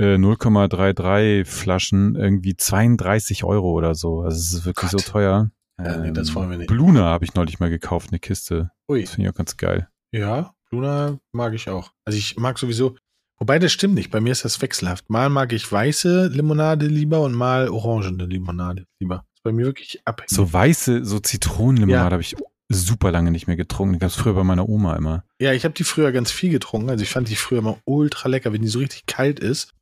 [0.01, 4.21] äh, 0,33 Flaschen irgendwie 32 Euro oder so.
[4.21, 5.01] Also es ist wirklich Gott.
[5.01, 5.51] so teuer.
[5.79, 6.67] Ja, nee, das wollen wir nicht.
[6.67, 8.71] Bluna habe ich neulich mal gekauft, eine Kiste.
[8.89, 9.01] Ui.
[9.01, 9.87] Das finde ich auch ganz geil.
[10.13, 11.91] Ja, Luna mag ich auch.
[12.05, 12.95] Also ich mag sowieso,
[13.39, 15.09] wobei das stimmt nicht, bei mir ist das wechselhaft.
[15.09, 19.25] Mal mag ich weiße Limonade lieber und mal orangene Limonade lieber.
[19.35, 20.29] Ist bei mir wirklich abhängig.
[20.29, 22.11] So weiße, so Zitronenlimonade Ja.
[22.11, 22.35] habe ich
[22.69, 23.93] super lange nicht mehr getrunken.
[23.93, 25.23] Die gab es früher bei meiner Oma immer.
[25.41, 26.89] Ja, ich habe die früher ganz viel getrunken.
[26.89, 29.73] Also ich fand die früher immer ultra lecker, wenn die so richtig kalt ist.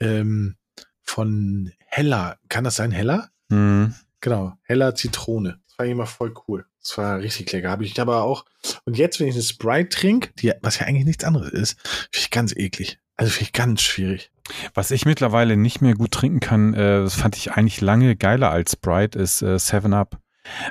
[0.00, 0.56] Ähm,
[1.02, 2.36] von Hella.
[2.48, 3.28] Kann das sein, Hella?
[3.50, 3.94] Hm.
[4.20, 5.60] Genau, Hella Zitrone.
[5.68, 6.66] Das war immer voll cool.
[6.80, 7.70] Das war richtig lecker.
[7.70, 8.44] Habe ich aber auch.
[8.84, 11.78] Und jetzt, wenn ich eine Sprite trinke, die, was ja eigentlich nichts anderes ist,
[12.10, 12.98] finde ich ganz eklig.
[13.16, 14.30] Also finde ich ganz schwierig.
[14.74, 18.50] Was ich mittlerweile nicht mehr gut trinken kann, äh, das fand ich eigentlich lange geiler
[18.50, 20.18] als Sprite, ist äh, 7-Up.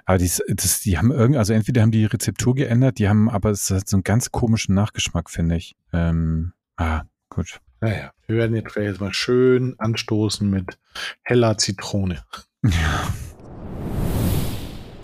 [0.05, 3.51] Aber dies, das, die haben irgendwie, also entweder haben die Rezeptur geändert, die haben aber
[3.51, 5.75] es hat so einen ganz komischen Nachgeschmack, finde ich.
[5.93, 7.61] Ähm, ah, gut.
[7.79, 10.77] Naja, wir werden jetzt gleich mal schön anstoßen mit
[11.23, 12.23] heller Zitrone.
[12.63, 13.11] Ja.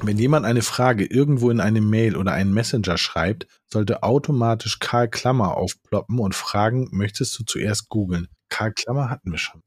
[0.03, 5.09] Wenn jemand eine Frage irgendwo in eine Mail oder einen Messenger schreibt, sollte automatisch Karl
[5.09, 8.27] Klammer aufploppen und fragen, möchtest du zuerst googeln?
[8.49, 9.63] Karl Klammer hatten wir schon.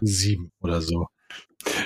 [0.00, 1.08] Sieben oder so.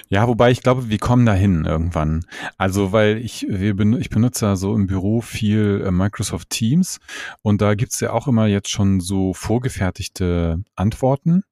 [0.08, 2.24] Ja, wobei ich glaube, wir kommen dahin irgendwann.
[2.56, 6.98] Also, weil ich, wir ben, ich benutze ja so im Büro viel äh, Microsoft Teams
[7.42, 11.42] und da gibt's ja auch immer jetzt schon so vorgefertigte Antworten.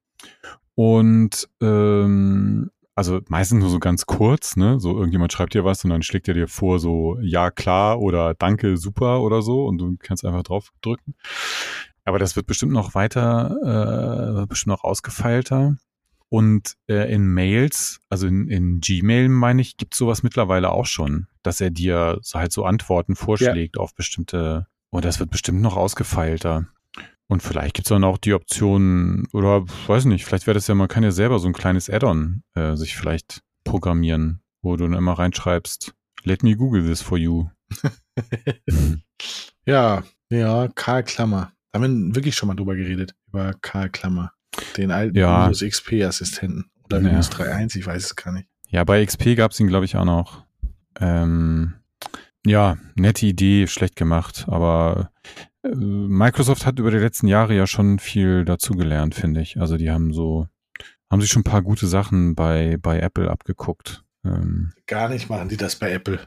[0.75, 4.79] Und ähm, also meistens nur so ganz kurz, ne?
[4.79, 8.33] So irgendjemand schreibt dir was und dann schlägt er dir vor, so ja klar oder
[8.33, 11.13] danke, super oder so und du kannst einfach drauf drücken.
[12.05, 15.75] Aber das wird bestimmt noch weiter, äh, bestimmt noch ausgefeilter.
[16.29, 21.27] Und äh, in Mails, also in, in Gmail, meine ich, gibt sowas mittlerweile auch schon,
[21.41, 25.77] dass er dir so halt so Antworten vorschlägt auf bestimmte, und das wird bestimmt noch
[25.77, 26.67] ausgefeilter.
[27.27, 30.87] Und vielleicht gibt's dann auch die Option, oder weiß nicht, vielleicht wäre das ja, man
[30.87, 35.13] kann ja selber so ein kleines Add-on äh, sich vielleicht programmieren, wo du dann immer
[35.13, 37.49] reinschreibst, let me Google this for you.
[39.67, 41.51] Ja, ja, Karl Klammer.
[41.73, 44.31] Da haben wir wirklich schon mal drüber geredet, über Karl Klammer.
[44.77, 45.41] Den alten Ja.
[45.43, 46.65] Windows XP-Assistenten.
[46.85, 47.05] Oder Ja.
[47.05, 48.47] Windows 3.1, ich weiß es gar nicht.
[48.69, 50.45] Ja, bei XP gab's ihn, glaube ich, auch noch.
[50.99, 51.73] Ähm,
[52.45, 55.11] ja, nette Idee, schlecht gemacht, aber
[55.63, 59.59] äh, Microsoft hat über die letzten Jahre ja schon viel dazugelernt, finde ich.
[59.59, 60.47] Also die haben so,
[61.11, 64.03] haben sich schon ein paar gute Sachen bei, bei Apple abgeguckt.
[64.25, 66.19] Ähm, Gar nicht machen die das bei Apple.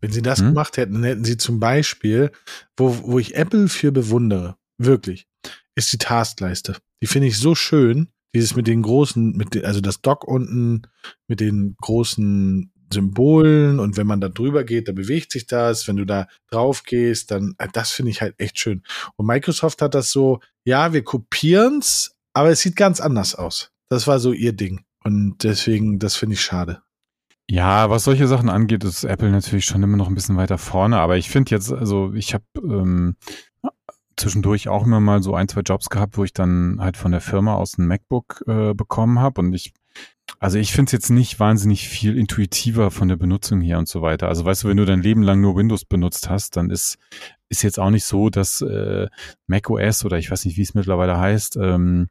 [0.00, 0.48] Wenn sie das Hm?
[0.48, 2.30] gemacht hätten, dann hätten sie zum Beispiel,
[2.76, 5.26] wo, wo ich Apple für bewundere, wirklich,
[5.74, 6.76] ist die Taskleiste.
[7.02, 8.08] Die finde ich so schön.
[8.34, 10.82] Dieses mit den großen, mit den, also das Dock unten
[11.28, 15.86] mit den großen Symbolen und wenn man da drüber geht, da bewegt sich das.
[15.86, 18.82] Wenn du da drauf gehst, dann, äh, das finde ich halt echt schön.
[19.16, 23.70] Und Microsoft hat das so, ja, wir kopieren's, aber es sieht ganz anders aus.
[23.88, 24.84] Das war so ihr Ding.
[25.04, 26.82] Und deswegen, das finde ich schade.
[27.48, 30.98] Ja, was solche Sachen angeht, ist Apple natürlich schon immer noch ein bisschen weiter vorne.
[30.98, 33.16] Aber ich finde jetzt, also ich habe ähm,
[34.16, 37.20] zwischendurch auch immer mal so ein, zwei Jobs gehabt, wo ich dann halt von der
[37.20, 39.40] Firma aus ein MacBook äh, bekommen habe.
[39.40, 39.72] Und ich
[40.38, 44.02] Also ich finde es jetzt nicht wahnsinnig viel intuitiver von der Benutzung her und so
[44.02, 44.28] weiter.
[44.28, 46.98] Also weißt du, wenn du dein Leben lang nur Windows benutzt hast, dann ist
[47.48, 49.06] ist jetzt auch nicht so, dass äh,
[49.46, 52.08] macOS oder ich weiß nicht, wie es mittlerweile heißt, ähm,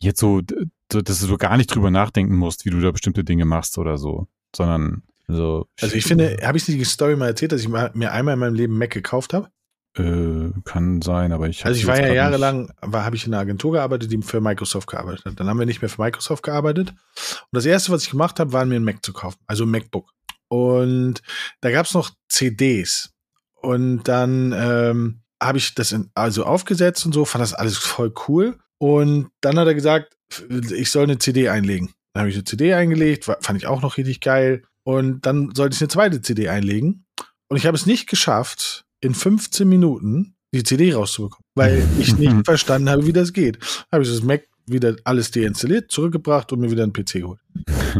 [0.00, 0.40] jetzt so,
[0.88, 4.26] dass du gar nicht drüber nachdenken musst, wie du da bestimmte Dinge machst oder so,
[4.54, 5.66] sondern also.
[5.80, 8.54] Also ich finde, habe ich die Story mal erzählt, dass ich mir einmal in meinem
[8.54, 9.48] Leben Mac gekauft habe?
[9.94, 13.42] Äh, kann sein, aber ich Also ich war ja jahrelang, war, habe ich in einer
[13.42, 15.40] Agentur gearbeitet, die für Microsoft gearbeitet hat.
[15.40, 16.90] Dann haben wir nicht mehr für Microsoft gearbeitet.
[16.90, 19.70] Und das erste, was ich gemacht habe, war mir ein Mac zu kaufen, also ein
[19.70, 20.10] MacBook.
[20.48, 21.20] Und
[21.60, 23.10] da gab es noch CDs.
[23.54, 28.14] Und dann ähm, habe ich das in, also aufgesetzt und so, fand das alles voll
[28.28, 28.58] cool.
[28.78, 30.16] Und dann hat er gesagt,
[30.48, 31.92] ich soll eine CD einlegen.
[32.12, 34.62] Dann habe ich eine CD eingelegt, fand ich auch noch richtig geil.
[34.84, 37.04] Und dann sollte ich eine zweite CD einlegen.
[37.48, 42.44] Und ich habe es nicht geschafft, in 15 Minuten die CD rauszubekommen, weil ich nicht
[42.44, 43.58] verstanden habe, wie das geht.
[43.90, 47.40] Habe ich das Mac wieder alles deinstalliert, zurückgebracht und mir wieder einen PC geholt.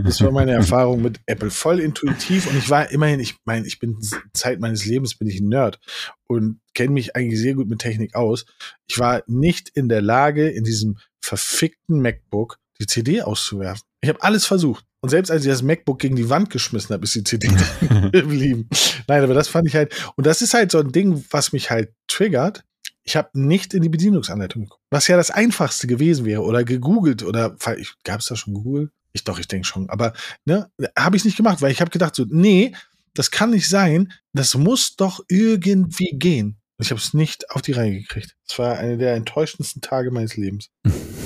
[0.04, 1.50] Das war meine Erfahrung mit Apple.
[1.50, 3.98] Voll intuitiv und ich war immerhin, ich meine, ich bin
[4.32, 5.80] Zeit meines Lebens bin ich ein Nerd
[6.28, 8.46] und kenne mich eigentlich sehr gut mit Technik aus.
[8.86, 13.82] Ich war nicht in der Lage, in diesem verfickten MacBook die CD auszuwerfen.
[14.00, 14.84] Ich habe alles versucht.
[15.02, 17.48] Und selbst als ich das MacBook gegen die Wand geschmissen habe, ist die CD
[18.12, 18.68] geblieben.
[19.08, 21.70] Nein, aber das fand ich halt, und das ist halt so ein Ding, was mich
[21.70, 22.64] halt triggert.
[23.02, 27.24] Ich habe nicht in die Bedienungsanleitung geguckt, was ja das einfachste gewesen wäre oder gegoogelt
[27.24, 27.56] oder
[28.04, 28.92] gab es da schon Google?
[29.12, 30.12] Ich doch, ich denke schon, aber
[30.44, 32.72] ne, habe ich nicht gemacht, weil ich habe gedacht so, nee,
[33.12, 36.60] das kann nicht sein, das muss doch irgendwie gehen.
[36.78, 38.36] Und ich habe es nicht auf die Reihe gekriegt.
[38.46, 40.70] Das war einer der enttäuschendsten Tage meines Lebens.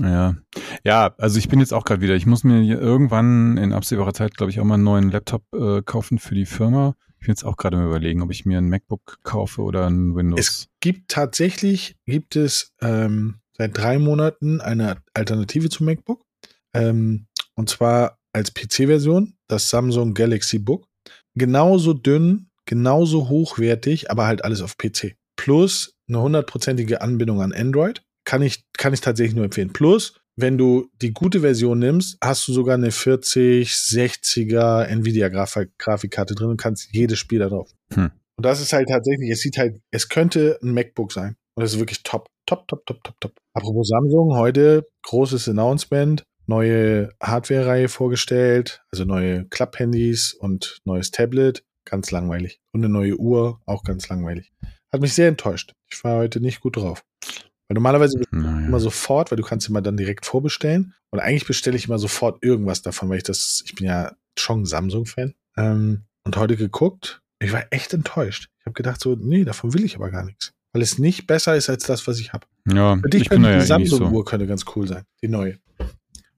[0.00, 0.36] Ja,
[0.84, 2.14] ja, also ich bin jetzt auch gerade wieder.
[2.14, 5.82] Ich muss mir irgendwann in absehbarer Zeit, glaube ich, auch mal einen neuen Laptop äh,
[5.82, 6.94] kaufen für die Firma.
[7.18, 10.40] Ich bin jetzt auch gerade überlegen, ob ich mir ein MacBook kaufe oder ein Windows.
[10.40, 16.24] Es gibt tatsächlich, gibt es ähm, seit drei Monaten eine Alternative zum MacBook.
[16.74, 20.88] Ähm, und zwar als PC-Version, das Samsung Galaxy Book.
[21.34, 25.16] Genauso dünn, genauso hochwertig, aber halt alles auf PC.
[25.36, 29.72] Plus eine hundertprozentige Anbindung an Android kann ich, kann ich tatsächlich nur empfehlen.
[29.72, 36.50] Plus, wenn du die gute Version nimmst, hast du sogar eine 40, 60er Nvidia-Grafikkarte drin
[36.50, 37.70] und kannst jedes Spiel da drauf.
[37.92, 38.10] Hm.
[38.36, 41.36] Und das ist halt tatsächlich, es sieht halt, es könnte ein MacBook sein.
[41.54, 42.26] Und das ist wirklich top.
[42.46, 43.32] Top, top, top, top, top.
[43.54, 46.24] Apropos Samsung, heute großes Announcement.
[46.46, 51.62] Neue Hardware-Reihe vorgestellt, also neue Klapp-Handys und neues Tablet.
[51.84, 52.58] Ganz langweilig.
[52.72, 54.52] Und eine neue Uhr, auch ganz langweilig.
[54.92, 55.72] Hat mich sehr enttäuscht.
[55.90, 57.04] Ich war heute nicht gut drauf.
[57.72, 58.66] Weil normalerweise naja.
[58.66, 60.92] immer sofort, weil du kannst immer dann direkt vorbestellen.
[61.10, 64.66] Und eigentlich bestelle ich immer sofort irgendwas davon, weil ich das, ich bin ja schon
[64.66, 65.32] Samsung-Fan.
[65.56, 68.50] Ähm, und heute geguckt, ich war echt enttäuscht.
[68.60, 70.52] Ich habe gedacht so, nee, davon will ich aber gar nichts.
[70.74, 72.46] Weil es nicht besser ist als das, was ich habe.
[72.68, 74.24] Ja, Für dich könnte die ja Samsung-Uhr so.
[74.24, 75.56] könnte ganz cool sein, die neue.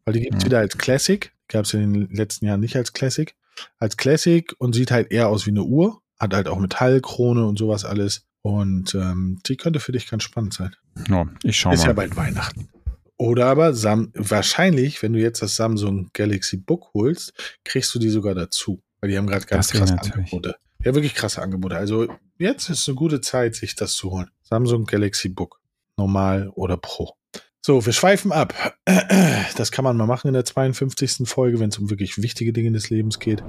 [0.04, 0.46] Weil die gibt es ja.
[0.46, 1.32] wieder als Classic.
[1.48, 3.34] Gab es in den letzten Jahren nicht als Classic.
[3.80, 6.00] Als Classic und sieht halt eher aus wie eine Uhr.
[6.16, 8.24] Hat halt auch Metallkrone und sowas alles.
[8.44, 10.76] Und ähm, die könnte für dich ganz spannend sein.
[11.08, 11.86] Ja, ich schau Ist mal.
[11.86, 12.68] ja bald Weihnachten.
[13.16, 17.32] Oder aber Sam wahrscheinlich, wenn du jetzt das Samsung Galaxy Book holst,
[17.64, 18.82] kriegst du die sogar dazu.
[19.00, 20.56] Weil die haben gerade ganz das krasse Angebote.
[20.84, 21.78] Ja, wirklich krasse Angebote.
[21.78, 24.30] Also jetzt ist eine gute Zeit, sich das zu holen.
[24.42, 25.58] Samsung Galaxy Book.
[25.96, 27.16] Normal oder Pro.
[27.62, 28.52] So, wir schweifen ab.
[29.56, 31.26] Das kann man mal machen in der 52.
[31.26, 33.42] Folge, wenn es um wirklich wichtige Dinge des Lebens geht.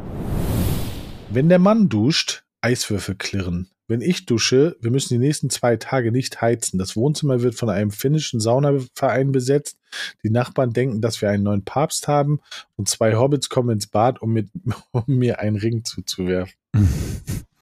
[1.32, 3.70] Wenn der Mann duscht, Eiswürfel klirren.
[3.88, 6.80] Wenn ich dusche, wir müssen die nächsten zwei Tage nicht heizen.
[6.80, 9.78] Das Wohnzimmer wird von einem finnischen Saunaverein besetzt.
[10.24, 12.40] Die Nachbarn denken, dass wir einen neuen Papst haben
[12.76, 14.50] und zwei Hobbits kommen ins Bad, um, mit,
[14.92, 16.56] um mir einen Ring zuzuwerfen.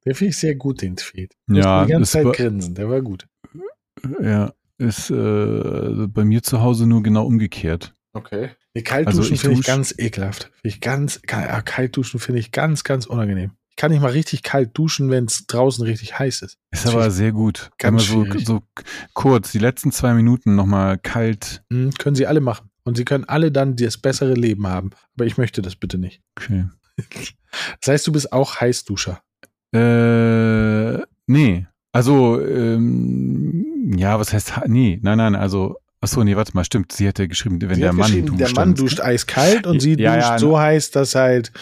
[0.05, 1.33] Der finde ich sehr gut, den Tweet.
[1.47, 3.25] Ja, die ganze Zeit grinsen, der war gut.
[4.21, 7.95] Ja, ist äh, bei mir zu Hause nur genau umgekehrt.
[8.11, 8.49] Okay.
[8.73, 10.51] Nee, Kaltduschen also finde ich ganz ekelhaft.
[10.61, 13.51] Finde ich ganz, Kaltduschen finde ich ganz, ganz unangenehm.
[13.73, 16.59] Ich kann nicht mal richtig kalt duschen, wenn es draußen richtig heiß ist.
[16.69, 17.71] Ist aber sehr gut.
[17.79, 18.61] Ganz so, so
[19.15, 21.63] kurz, die letzten zwei Minuten nochmal kalt.
[21.69, 22.69] Mhm, können Sie alle machen.
[22.83, 24.91] Und Sie können alle dann das bessere Leben haben.
[25.15, 26.21] Aber ich möchte das bitte nicht.
[26.39, 26.67] Okay.
[27.81, 29.21] Das heißt, du bist auch Heißduscher.
[29.75, 31.67] Äh, nee.
[31.91, 36.91] Also, ähm, ja, was heißt, nee, nein, nein, also Achso, nee, warte mal, stimmt.
[36.91, 38.39] Sie hätte geschrieben, wenn der Mann duscht.
[38.39, 41.53] Der Mann duscht eiskalt und sie ja, duscht ja, so heiß, dass halt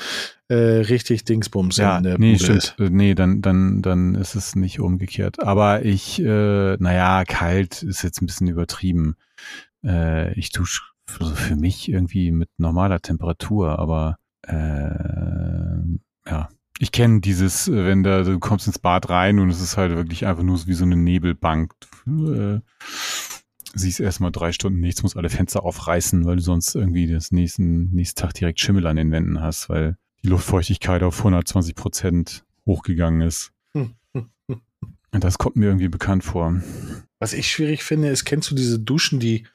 [0.47, 2.57] äh, richtig Dingsbums ja, in der nee, Bude stimmt.
[2.57, 2.79] Ist.
[2.79, 5.43] Äh, nee, dann, dann, dann ist es nicht umgekehrt.
[5.43, 9.15] Aber ich, äh, naja, kalt ist jetzt ein bisschen übertrieben.
[9.85, 10.81] Äh, ich dusche
[11.19, 14.17] also für mich irgendwie mit normaler Temperatur, aber
[14.47, 14.55] äh,
[16.27, 16.49] ja.
[16.79, 19.95] Ich kenne dieses, äh, wenn da, du kommst ins Bad rein und es ist halt
[19.95, 21.73] wirklich einfach nur wie so eine Nebelbank.
[22.07, 22.61] Äh,
[23.73, 27.91] siehst erstmal drei Stunden nichts, musst alle Fenster aufreißen, weil du sonst irgendwie das nächsten,
[27.91, 33.21] nächsten Tag direkt Schimmel an den Wänden hast, weil die Luftfeuchtigkeit auf 120 Prozent hochgegangen
[33.21, 33.51] ist.
[33.73, 33.95] Und
[35.11, 36.61] das kommt mir irgendwie bekannt vor.
[37.19, 39.47] Was ich schwierig finde, ist, kennst du diese Duschen, die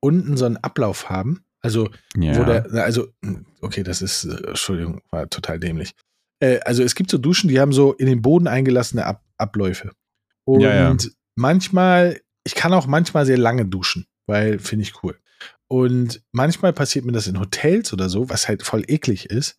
[0.00, 1.44] unten so einen Ablauf haben?
[1.60, 2.36] Also, ja.
[2.36, 3.08] wo der, also,
[3.60, 5.92] okay, das ist, äh, Entschuldigung, war total dämlich.
[6.38, 9.90] Äh, also, es gibt so Duschen, die haben so in den Boden eingelassene Ab Abläufe.
[10.44, 10.96] Und ja, ja.
[11.34, 15.18] manchmal, ich kann auch manchmal sehr lange duschen, weil finde ich cool.
[15.66, 19.58] Und manchmal passiert mir das in Hotels oder so, was halt voll eklig ist.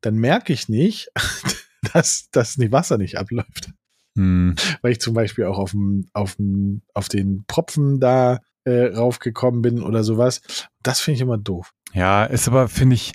[0.00, 1.10] Dann merke ich nicht,
[1.92, 3.72] dass, die Wasser nicht abläuft.
[4.16, 4.54] Hm.
[4.80, 9.60] Weil ich zum Beispiel auch auf, dem, auf, dem, auf den Propfen da äh, raufgekommen
[9.60, 10.40] bin oder sowas.
[10.84, 11.74] Das finde ich immer doof.
[11.92, 13.12] Ja, ist aber, finde ich,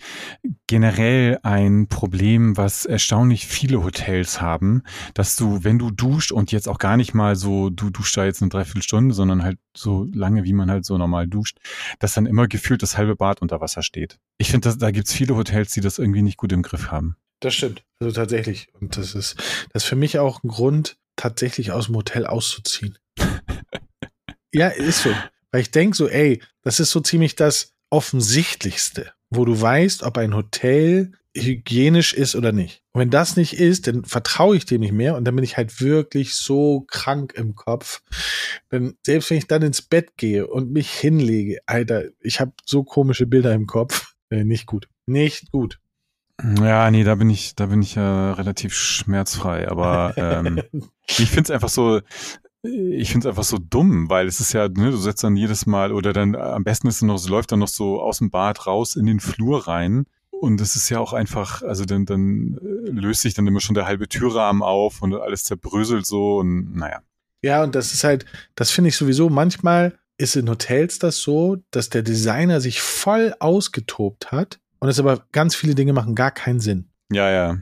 [0.68, 6.68] generell ein Problem, was erstaunlich viele Hotels haben, dass du, wenn du duscht und jetzt
[6.68, 10.44] auch gar nicht mal so, du duschst da jetzt eine Dreiviertelstunde, sondern halt so lange,
[10.44, 11.58] wie man halt so normal duscht,
[12.00, 14.18] dass dann immer gefühlt das halbe Bad unter Wasser steht.
[14.38, 17.16] Ich finde, da gibt's viele Hotels, die das irgendwie nicht gut im Griff haben.
[17.40, 17.84] Das stimmt.
[18.00, 18.68] Also tatsächlich.
[18.74, 19.38] Und das ist,
[19.72, 22.98] das ist für mich auch ein Grund, tatsächlich aus dem Hotel auszuziehen.
[24.54, 25.12] ja, ist so.
[25.52, 30.18] Weil ich denke so, ey, das ist so ziemlich das Offensichtlichste, wo du weißt, ob
[30.18, 32.84] ein Hotel hygienisch ist oder nicht.
[32.92, 35.56] Und wenn das nicht ist, dann vertraue ich dem nicht mehr und dann bin ich
[35.56, 38.02] halt wirklich so krank im Kopf.
[38.70, 42.84] Denn selbst wenn ich dann ins Bett gehe und mich hinlege, Alter, ich habe so
[42.84, 44.14] komische Bilder im Kopf.
[44.30, 44.90] Äh, nicht gut.
[45.06, 45.80] Nicht gut.
[46.60, 49.70] Ja, nee, da bin ich, da bin ich ja relativ schmerzfrei.
[49.70, 50.62] Aber ähm,
[51.08, 52.02] ich finde es einfach so,
[52.66, 55.66] ich finde es einfach so dumm, weil es ist ja, ne, du setzt dann jedes
[55.66, 58.30] Mal oder dann am besten ist es noch, es läuft dann noch so aus dem
[58.30, 60.06] Bad raus in den Flur rein.
[60.32, 63.74] Und es ist ja auch einfach, also dann, dann äh, löst sich dann immer schon
[63.74, 67.02] der halbe Türrahmen auf und alles zerbröselt so und naja.
[67.42, 71.58] Ja, und das ist halt, das finde ich sowieso, manchmal ist in Hotels das so,
[71.72, 76.32] dass der Designer sich voll ausgetobt hat und es aber ganz viele Dinge machen gar
[76.32, 76.90] keinen Sinn.
[77.12, 77.62] Ja, ja.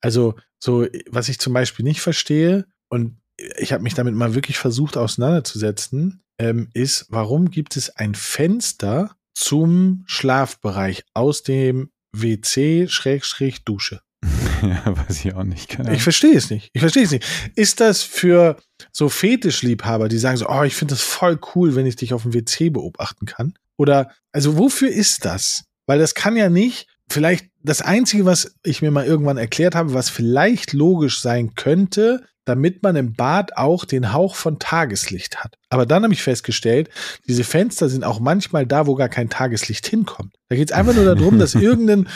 [0.00, 3.18] Also, so, was ich zum Beispiel nicht verstehe, und
[3.58, 9.16] ich habe mich damit mal wirklich versucht auseinanderzusetzen, ähm, ist, warum gibt es ein Fenster
[9.34, 14.00] zum Schlafbereich aus dem WC-Dusche?
[14.60, 15.68] Ja, weiß ich auch nicht.
[15.68, 16.70] Keine ich verstehe es nicht.
[16.72, 17.24] Ich verstehe es nicht.
[17.54, 18.56] Ist das für
[18.90, 22.22] so Fetischliebhaber, die sagen so, oh, ich finde das voll cool, wenn ich dich auf
[22.22, 23.54] dem WC beobachten kann?
[23.76, 25.62] Oder, also wofür ist das?
[25.86, 29.94] Weil das kann ja nicht, vielleicht das Einzige, was ich mir mal irgendwann erklärt habe,
[29.94, 35.56] was vielleicht logisch sein könnte, damit man im Bad auch den Hauch von Tageslicht hat.
[35.68, 36.88] Aber dann habe ich festgestellt,
[37.26, 40.34] diese Fenster sind auch manchmal da, wo gar kein Tageslicht hinkommt.
[40.48, 42.08] Da geht es einfach nur darum, dass irgendein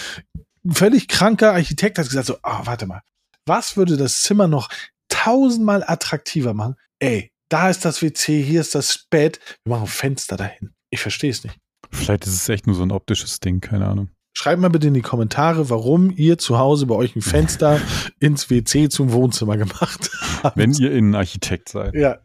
[0.70, 3.03] völlig kranker Architekt hat gesagt, so, ah, oh, warte mal,
[3.45, 4.70] was würde das Zimmer noch
[5.09, 6.76] tausendmal attraktiver machen?
[6.99, 10.72] Ey, da ist das WC, hier ist das Bett, wir machen Fenster dahin.
[10.90, 11.59] Ich verstehe es nicht.
[11.90, 14.09] Vielleicht ist es echt nur so ein optisches Ding, keine Ahnung.
[14.35, 17.80] Schreibt mal bitte in die Kommentare, warum ihr zu Hause bei euch ein Fenster
[18.18, 20.11] ins WC zum Wohnzimmer gemacht
[20.43, 20.57] habt.
[20.57, 21.95] Wenn ihr Innenarchitekt seid.
[21.95, 22.20] Ja.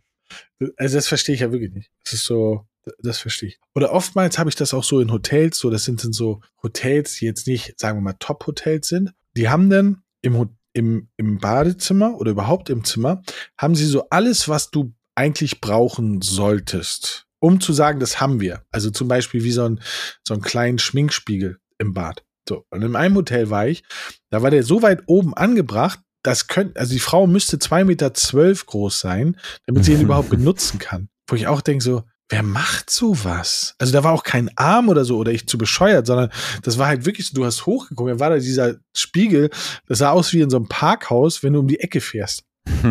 [0.77, 1.91] Also das verstehe ich ja wirklich nicht.
[2.03, 2.65] Das ist so,
[2.99, 3.59] das verstehe ich.
[3.75, 7.15] Oder oftmals habe ich das auch so in Hotels, so das sind, sind so Hotels,
[7.15, 9.13] die jetzt nicht, sagen wir mal, Top-Hotels sind.
[9.35, 13.21] Die haben dann im, im, im Badezimmer oder überhaupt im Zimmer,
[13.57, 18.63] haben sie so alles, was du eigentlich brauchen solltest um zu sagen, das haben wir.
[18.71, 19.79] Also zum Beispiel wie so ein,
[20.23, 22.23] so einen kleinen Schminkspiegel im Bad.
[22.47, 22.65] So.
[22.69, 23.83] Und in einem Hotel war ich,
[24.29, 28.13] da war der so weit oben angebracht, das könnte, also die Frau müsste zwei Meter
[28.13, 31.09] zwölf groß sein, damit sie ihn überhaupt benutzen kann.
[31.27, 33.75] Wo ich auch denke so, wer macht sowas?
[33.77, 36.29] Also da war auch kein Arm oder so oder ich zu bescheuert, sondern
[36.63, 39.49] das war halt wirklich so, du hast hochgeguckt, da war da dieser Spiegel,
[39.87, 42.43] das sah aus wie in so einem Parkhaus, wenn du um die Ecke fährst.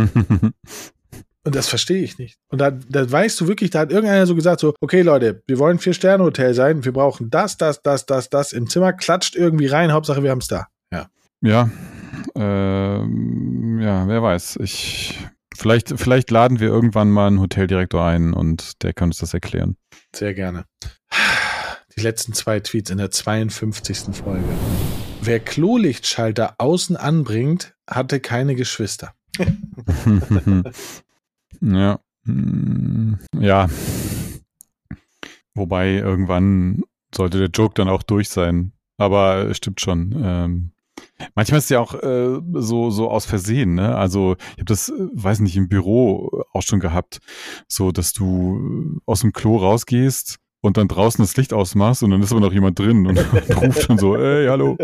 [1.47, 2.41] Und das verstehe ich nicht.
[2.49, 5.61] Und da, da weißt du wirklich, da hat irgendeiner so gesagt, so, okay Leute, wir
[5.61, 9.93] wollen Vier-Sterne-Hotel sein, wir brauchen das, das, das, das, das im Zimmer, klatscht irgendwie rein,
[9.93, 10.67] Hauptsache wir haben es da.
[10.91, 11.07] Ja.
[11.43, 11.71] Ja.
[12.35, 14.59] Ähm, ja, wer weiß.
[14.61, 15.21] Ich,
[15.55, 19.77] vielleicht, vielleicht laden wir irgendwann mal einen Hoteldirektor ein und der kann uns das erklären.
[20.17, 20.65] Sehr gerne.
[21.97, 24.17] Die letzten zwei Tweets in der 52.
[24.17, 24.43] Folge.
[25.23, 29.15] Wer Klolichtschalter außen anbringt, hatte keine Geschwister.
[31.61, 32.01] Ja.
[32.25, 33.69] Hm, ja.
[35.55, 36.83] Wobei irgendwann
[37.15, 38.73] sollte der Joke dann auch durch sein.
[38.99, 40.15] Aber es stimmt schon.
[40.23, 40.73] Ähm,
[41.35, 43.97] manchmal ist es ja auch äh, so, so aus Versehen, ne?
[43.97, 47.21] Also ich habe das, äh, weiß nicht, im Büro auch schon gehabt,
[47.69, 52.23] so dass du aus dem Klo rausgehst und dann draußen das Licht ausmachst und dann
[52.23, 54.77] ist aber noch jemand drin und, und ruft schon so, ey, hallo.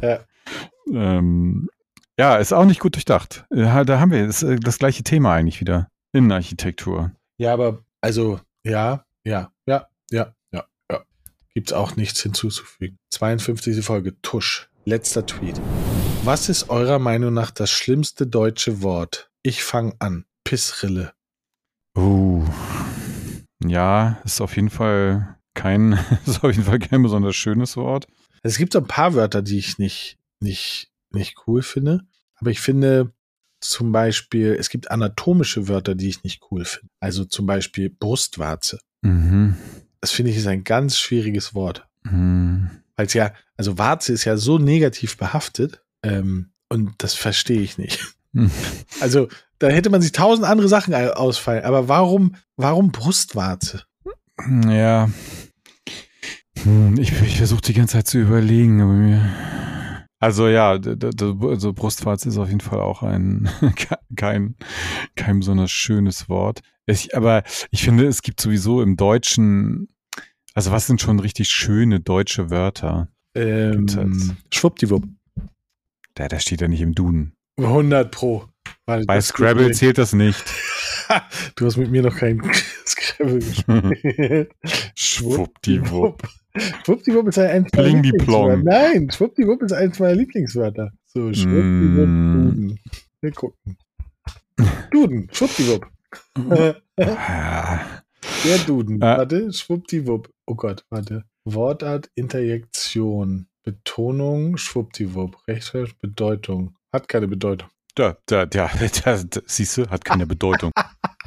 [0.00, 0.20] Ja.
[0.92, 1.68] Ähm,
[2.20, 3.46] ja, ist auch nicht gut durchdacht.
[3.50, 5.88] Ja, da haben wir das, äh, das gleiche Thema eigentlich wieder.
[6.12, 7.12] Innenarchitektur.
[7.38, 11.00] Ja, aber Also, ja, ja, ja, ja, ja, ja.
[11.54, 12.98] Gibt's auch nichts hinzuzufügen.
[13.08, 13.82] 52.
[13.82, 14.68] Folge, Tusch.
[14.84, 15.58] Letzter Tweet.
[16.22, 19.30] Was ist eurer Meinung nach das schlimmste deutsche Wort?
[19.42, 20.26] Ich fange an.
[20.44, 21.14] Pissrille.
[21.94, 22.44] Oh.
[23.64, 25.92] Ja, ist auf jeden Fall kein,
[26.26, 28.06] ist auf jeden Fall kein besonders schönes Wort.
[28.42, 32.02] Es gibt so ein paar Wörter, die ich nicht, nicht, nicht cool finde.
[32.40, 33.12] Aber ich finde
[33.60, 36.88] zum Beispiel, es gibt anatomische Wörter, die ich nicht cool finde.
[37.00, 38.80] Also zum Beispiel Brustwarze.
[39.02, 39.56] Mhm.
[40.00, 41.86] Das finde ich ist ein ganz schwieriges Wort.
[42.04, 42.70] Mhm.
[42.96, 45.82] Weil es ja, also Warze ist ja so negativ behaftet.
[46.02, 48.14] Ähm, und das verstehe ich nicht.
[48.32, 48.50] Mhm.
[49.00, 49.28] Also,
[49.58, 51.64] da hätte man sich tausend andere Sachen au- ausfallen.
[51.64, 53.82] Aber warum, warum Brustwarze?
[54.66, 55.10] Ja.
[56.62, 59.20] Hm, Ich, ich versuche die ganze Zeit zu überlegen, aber mir.
[60.20, 63.48] Also ja, also Brustwarze ist auf jeden Fall auch ein
[64.16, 64.54] kein,
[65.16, 66.60] kein besonders schönes Wort.
[66.84, 69.88] Ich, aber ich finde, es gibt sowieso im Deutschen,
[70.54, 73.08] also was sind schon richtig schöne deutsche Wörter?
[73.34, 75.04] Ähm, Gibt's Schwuppdiwupp.
[76.14, 77.32] Da, da steht ja nicht im Duden.
[77.56, 78.44] 100 Pro.
[78.84, 80.44] Warte, Bei Scrabble zählt das nicht.
[81.56, 82.40] Du hast mit mir noch kein
[82.86, 84.52] Scrabble gespielt.
[84.94, 86.22] Schwuppdiwupp.
[86.84, 87.88] Schwuppdiwupp ist ein eins meiner.
[88.02, 88.56] Lieblingswörter.
[88.64, 90.90] Nein, Schwuppdiwupp ist eins meiner Lieblingswörter.
[91.06, 92.32] So, Schwuppdiwupp, Mm.
[92.32, 92.80] Duden.
[93.20, 93.76] Wir gucken.
[94.90, 95.86] Duden, Schwuppdiwupp.
[96.96, 97.80] Ah,
[98.44, 98.96] Der Duden.
[98.96, 99.00] Äh.
[99.00, 100.30] Warte, Schwuppdiwupp.
[100.46, 101.24] Oh Gott, warte.
[101.44, 103.46] Wortart, Interjektion.
[103.62, 105.36] Betonung, Schwuppdiwupp.
[105.46, 106.76] Rechtschreibung, Bedeutung.
[106.92, 107.68] Hat keine Bedeutung.
[107.94, 108.70] Da, da, da,
[109.04, 110.72] da, da siehst du, hat keine Bedeutung.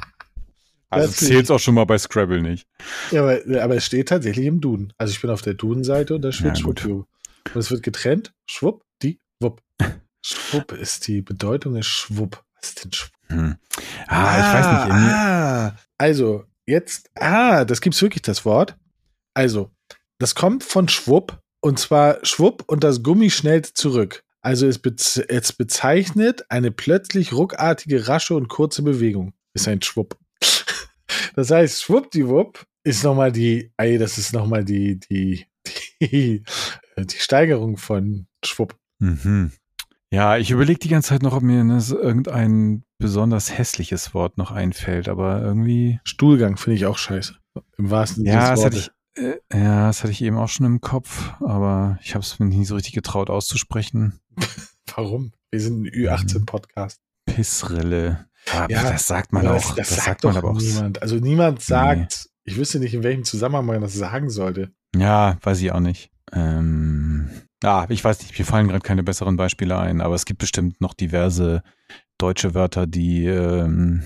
[0.90, 2.66] Also zählt auch schon mal bei Scrabble nicht.
[3.10, 4.92] Ja, aber, aber es steht tatsächlich im Duden.
[4.96, 6.80] Also ich bin auf der Duden-Seite und da steht Ja, gut.
[6.80, 7.08] Schwuppdiwupp.
[7.52, 8.32] Und es wird getrennt.
[8.46, 9.60] Schwupp, die, wupp.
[10.22, 12.42] Schwupp ist die Bedeutung ist Schwupp.
[12.56, 13.12] Was ist denn Schwupp?
[13.28, 13.56] Hm.
[14.06, 15.14] Ah, ich weiß nicht.
[15.14, 18.76] Ah, also, jetzt, ah, das gibt's wirklich, das Wort.
[19.34, 19.70] Also,
[20.18, 24.22] das kommt von Schwupp und zwar Schwupp und das Gummi schnellt zurück.
[24.40, 29.32] Also es, bez es bezeichnet eine plötzlich ruckartige, rasche und kurze Bewegung.
[29.54, 30.18] Ist ein Schwupp.
[31.36, 35.46] Das heißt, Schwuppdiwupp ist nochmal die, ey, das ist nochmal die, die,
[36.00, 36.42] die,
[36.98, 38.76] die Steigerung von Schwupp.
[38.98, 39.52] Mhm.
[40.10, 45.08] Ja, ich überlege die ganze Zeit noch, ob mir irgendein besonders hässliches Wort noch einfällt,
[45.08, 45.98] aber irgendwie.
[46.04, 47.34] Stuhlgang finde ich auch scheiße.
[47.78, 48.90] Im wahrsten Sinne Ja, des das hatte Wortes.
[49.16, 52.38] ich, äh, ja, das hatte ich eben auch schon im Kopf, aber ich habe es
[52.38, 54.20] mir nie so richtig getraut auszusprechen.
[54.94, 55.32] Warum?
[55.50, 57.00] Wir sind ein Ü18-Podcast.
[57.26, 58.26] Pissrille.
[58.52, 59.74] Ja, Ja, das sagt man Aber auch.
[59.74, 60.58] Das, Das, sagt, sagt man aber auch.
[60.60, 61.02] niemand.
[61.02, 64.70] Also niemand sagt, ich wüsste nicht, in welchem Zusammenhang man das sagen sollte.
[64.94, 66.10] Ja, weiß ich auch nicht.
[66.32, 67.30] Ähm,
[67.62, 70.80] ja, ich weiß nicht, mir fallen gerade keine besseren Beispiele ein, aber es gibt bestimmt
[70.80, 71.62] noch diverse
[72.18, 74.02] deutsche Wörter, die, ähm,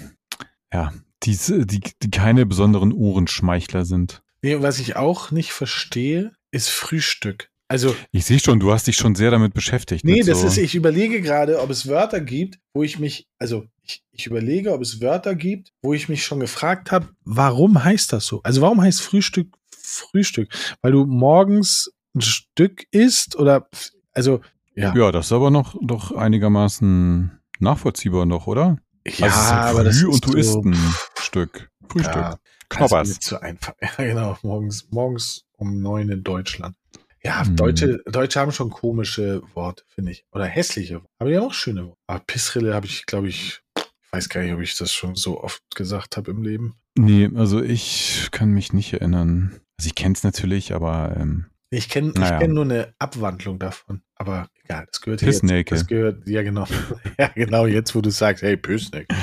[0.72, 0.92] ja,
[1.24, 4.22] die, die, die keine besonderen Ohrenschmeichler sind.
[4.42, 7.50] Nee, was ich auch nicht verstehe, ist Frühstück.
[7.70, 10.04] Also, Ich sehe schon, du hast dich schon sehr damit beschäftigt.
[10.04, 13.66] nee, das so, ist, ich überlege gerade, ob es Wörter gibt, wo ich mich, also
[13.88, 18.12] ich, ich überlege, ob es Wörter gibt, wo ich mich schon gefragt habe, warum heißt
[18.12, 18.40] das so?
[18.42, 20.50] Also warum heißt Frühstück Frühstück?
[20.82, 23.68] Weil du morgens ein Stück isst oder,
[24.12, 24.40] also,
[24.74, 24.94] ja.
[24.94, 28.78] Ja, das ist aber noch doch einigermaßen nachvollziehbar noch, oder?
[29.06, 31.70] Ja, also es ist aber das früh ist und du so- isst ein Stück.
[31.88, 32.14] Frühstück.
[32.16, 32.36] Ja,
[32.68, 33.18] Knoppers.
[33.20, 33.72] zu einfach.
[33.98, 34.36] Ja, genau.
[34.42, 36.76] Morgens, morgens um neun in Deutschland.
[37.24, 37.56] Ja, Hm.
[37.56, 40.24] Deutsche, Deutsche haben schon komische Worte, finde ich.
[40.32, 41.00] Oder hässliche.
[41.18, 41.98] Aber die haben auch schöne Worte.
[42.06, 43.60] Aber Pissrille habe ich, glaube ich,
[44.08, 46.74] ich weiß gar nicht, ob ich das schon so oft gesagt habe im Leben.
[46.96, 49.60] Nee, also ich kann mich nicht erinnern.
[49.78, 52.38] Also ich kenne es natürlich, aber ähm, Ich kenne Naja.
[52.38, 54.02] kenn nur eine Abwandlung davon.
[54.16, 55.42] Aber egal, das gehört hier jetzt.
[55.42, 55.74] Pissnäcke.
[55.74, 56.66] Das gehört, ja genau.
[57.18, 59.14] ja, genau, jetzt wo du sagst, hey, Pissnäcke.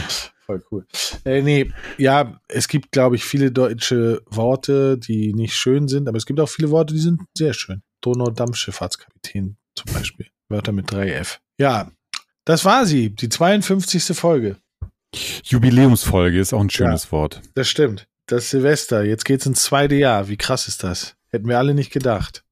[0.45, 0.85] Voll cool.
[1.25, 6.17] Äh, nee, ja, es gibt, glaube ich, viele deutsche Worte, die nicht schön sind, aber
[6.19, 7.81] es gibt auch viele Worte, die sind sehr schön.
[8.01, 10.27] Donaudampfschifffahrtskapitän zum Beispiel.
[10.49, 11.39] Wörter mit 3F.
[11.57, 11.91] Ja,
[12.45, 14.15] das war sie, die 52.
[14.15, 14.57] Folge.
[15.43, 17.41] Jubiläumsfolge ist auch ein schönes Wort.
[17.55, 18.07] Das stimmt.
[18.27, 20.27] Das Silvester, jetzt geht's ins zweite Jahr.
[20.27, 21.15] Wie krass ist das?
[21.29, 22.43] Hätten wir alle nicht gedacht,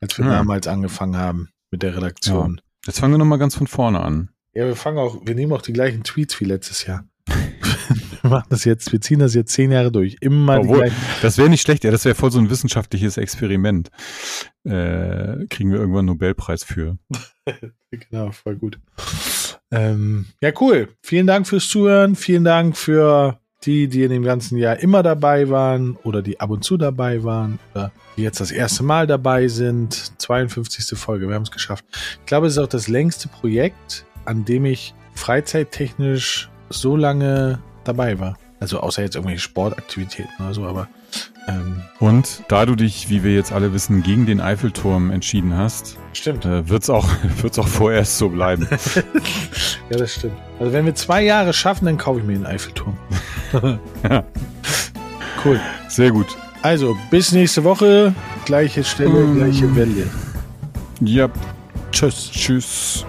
[0.00, 0.32] als wir Ja.
[0.32, 2.60] damals angefangen haben mit der Redaktion.
[2.86, 4.30] Jetzt fangen wir nochmal ganz von vorne an.
[4.54, 4.66] Ja.
[4.66, 7.04] wir fangen auch, wir nehmen auch die gleichen Tweets wie letztes Jahr.
[8.22, 10.16] wir machen das jetzt, wir ziehen das jetzt zehn Jahre durch.
[10.20, 10.96] Immer die Obwohl, gleichen.
[11.22, 13.90] das wäre nicht schlecht, ja, das wäre voll so ein wissenschaftliches Experiment.
[14.64, 16.98] Äh, kriegen wir irgendwann einen Nobelpreis für.
[18.10, 18.78] Genau, voll gut.
[19.70, 20.88] Ähm, ja, cool.
[21.02, 22.14] Vielen Dank fürs Zuhören.
[22.14, 26.50] Vielen Dank für die, die in dem ganzen Jahr immer dabei waren oder die ab
[26.50, 30.12] und zu dabei waren oder die jetzt das erste Mal dabei sind.
[30.18, 30.98] 52.
[30.98, 31.84] Folge, wir haben es geschafft.
[32.20, 38.18] Ich glaube, es ist auch das längste Projekt, an dem ich freizeittechnisch so lange dabei
[38.18, 38.38] war.
[38.60, 40.88] Also außer jetzt irgendwelche Sportaktivitäten oder so, aber
[41.48, 45.96] ähm, Und da du dich, wie wir jetzt alle wissen, gegen den Eiffelturm entschieden hast,
[46.12, 46.44] stimmt.
[46.44, 47.08] Äh, wird es auch,
[47.40, 48.68] wird's auch vorerst so bleiben.
[49.90, 50.34] ja, das stimmt.
[50.58, 52.96] Also wenn wir zwei Jahre schaffen, dann kaufe ich mir den Eiffelturm.
[54.08, 54.24] ja.
[55.44, 55.60] Cool.
[55.88, 56.26] Sehr gut.
[56.62, 58.12] Also, bis nächste Woche.
[58.44, 59.36] Gleiche Stelle, mm.
[59.36, 60.08] gleiche Welle.
[61.00, 61.28] Ja.
[61.92, 62.30] Tschüss.
[62.32, 63.06] Tschüss.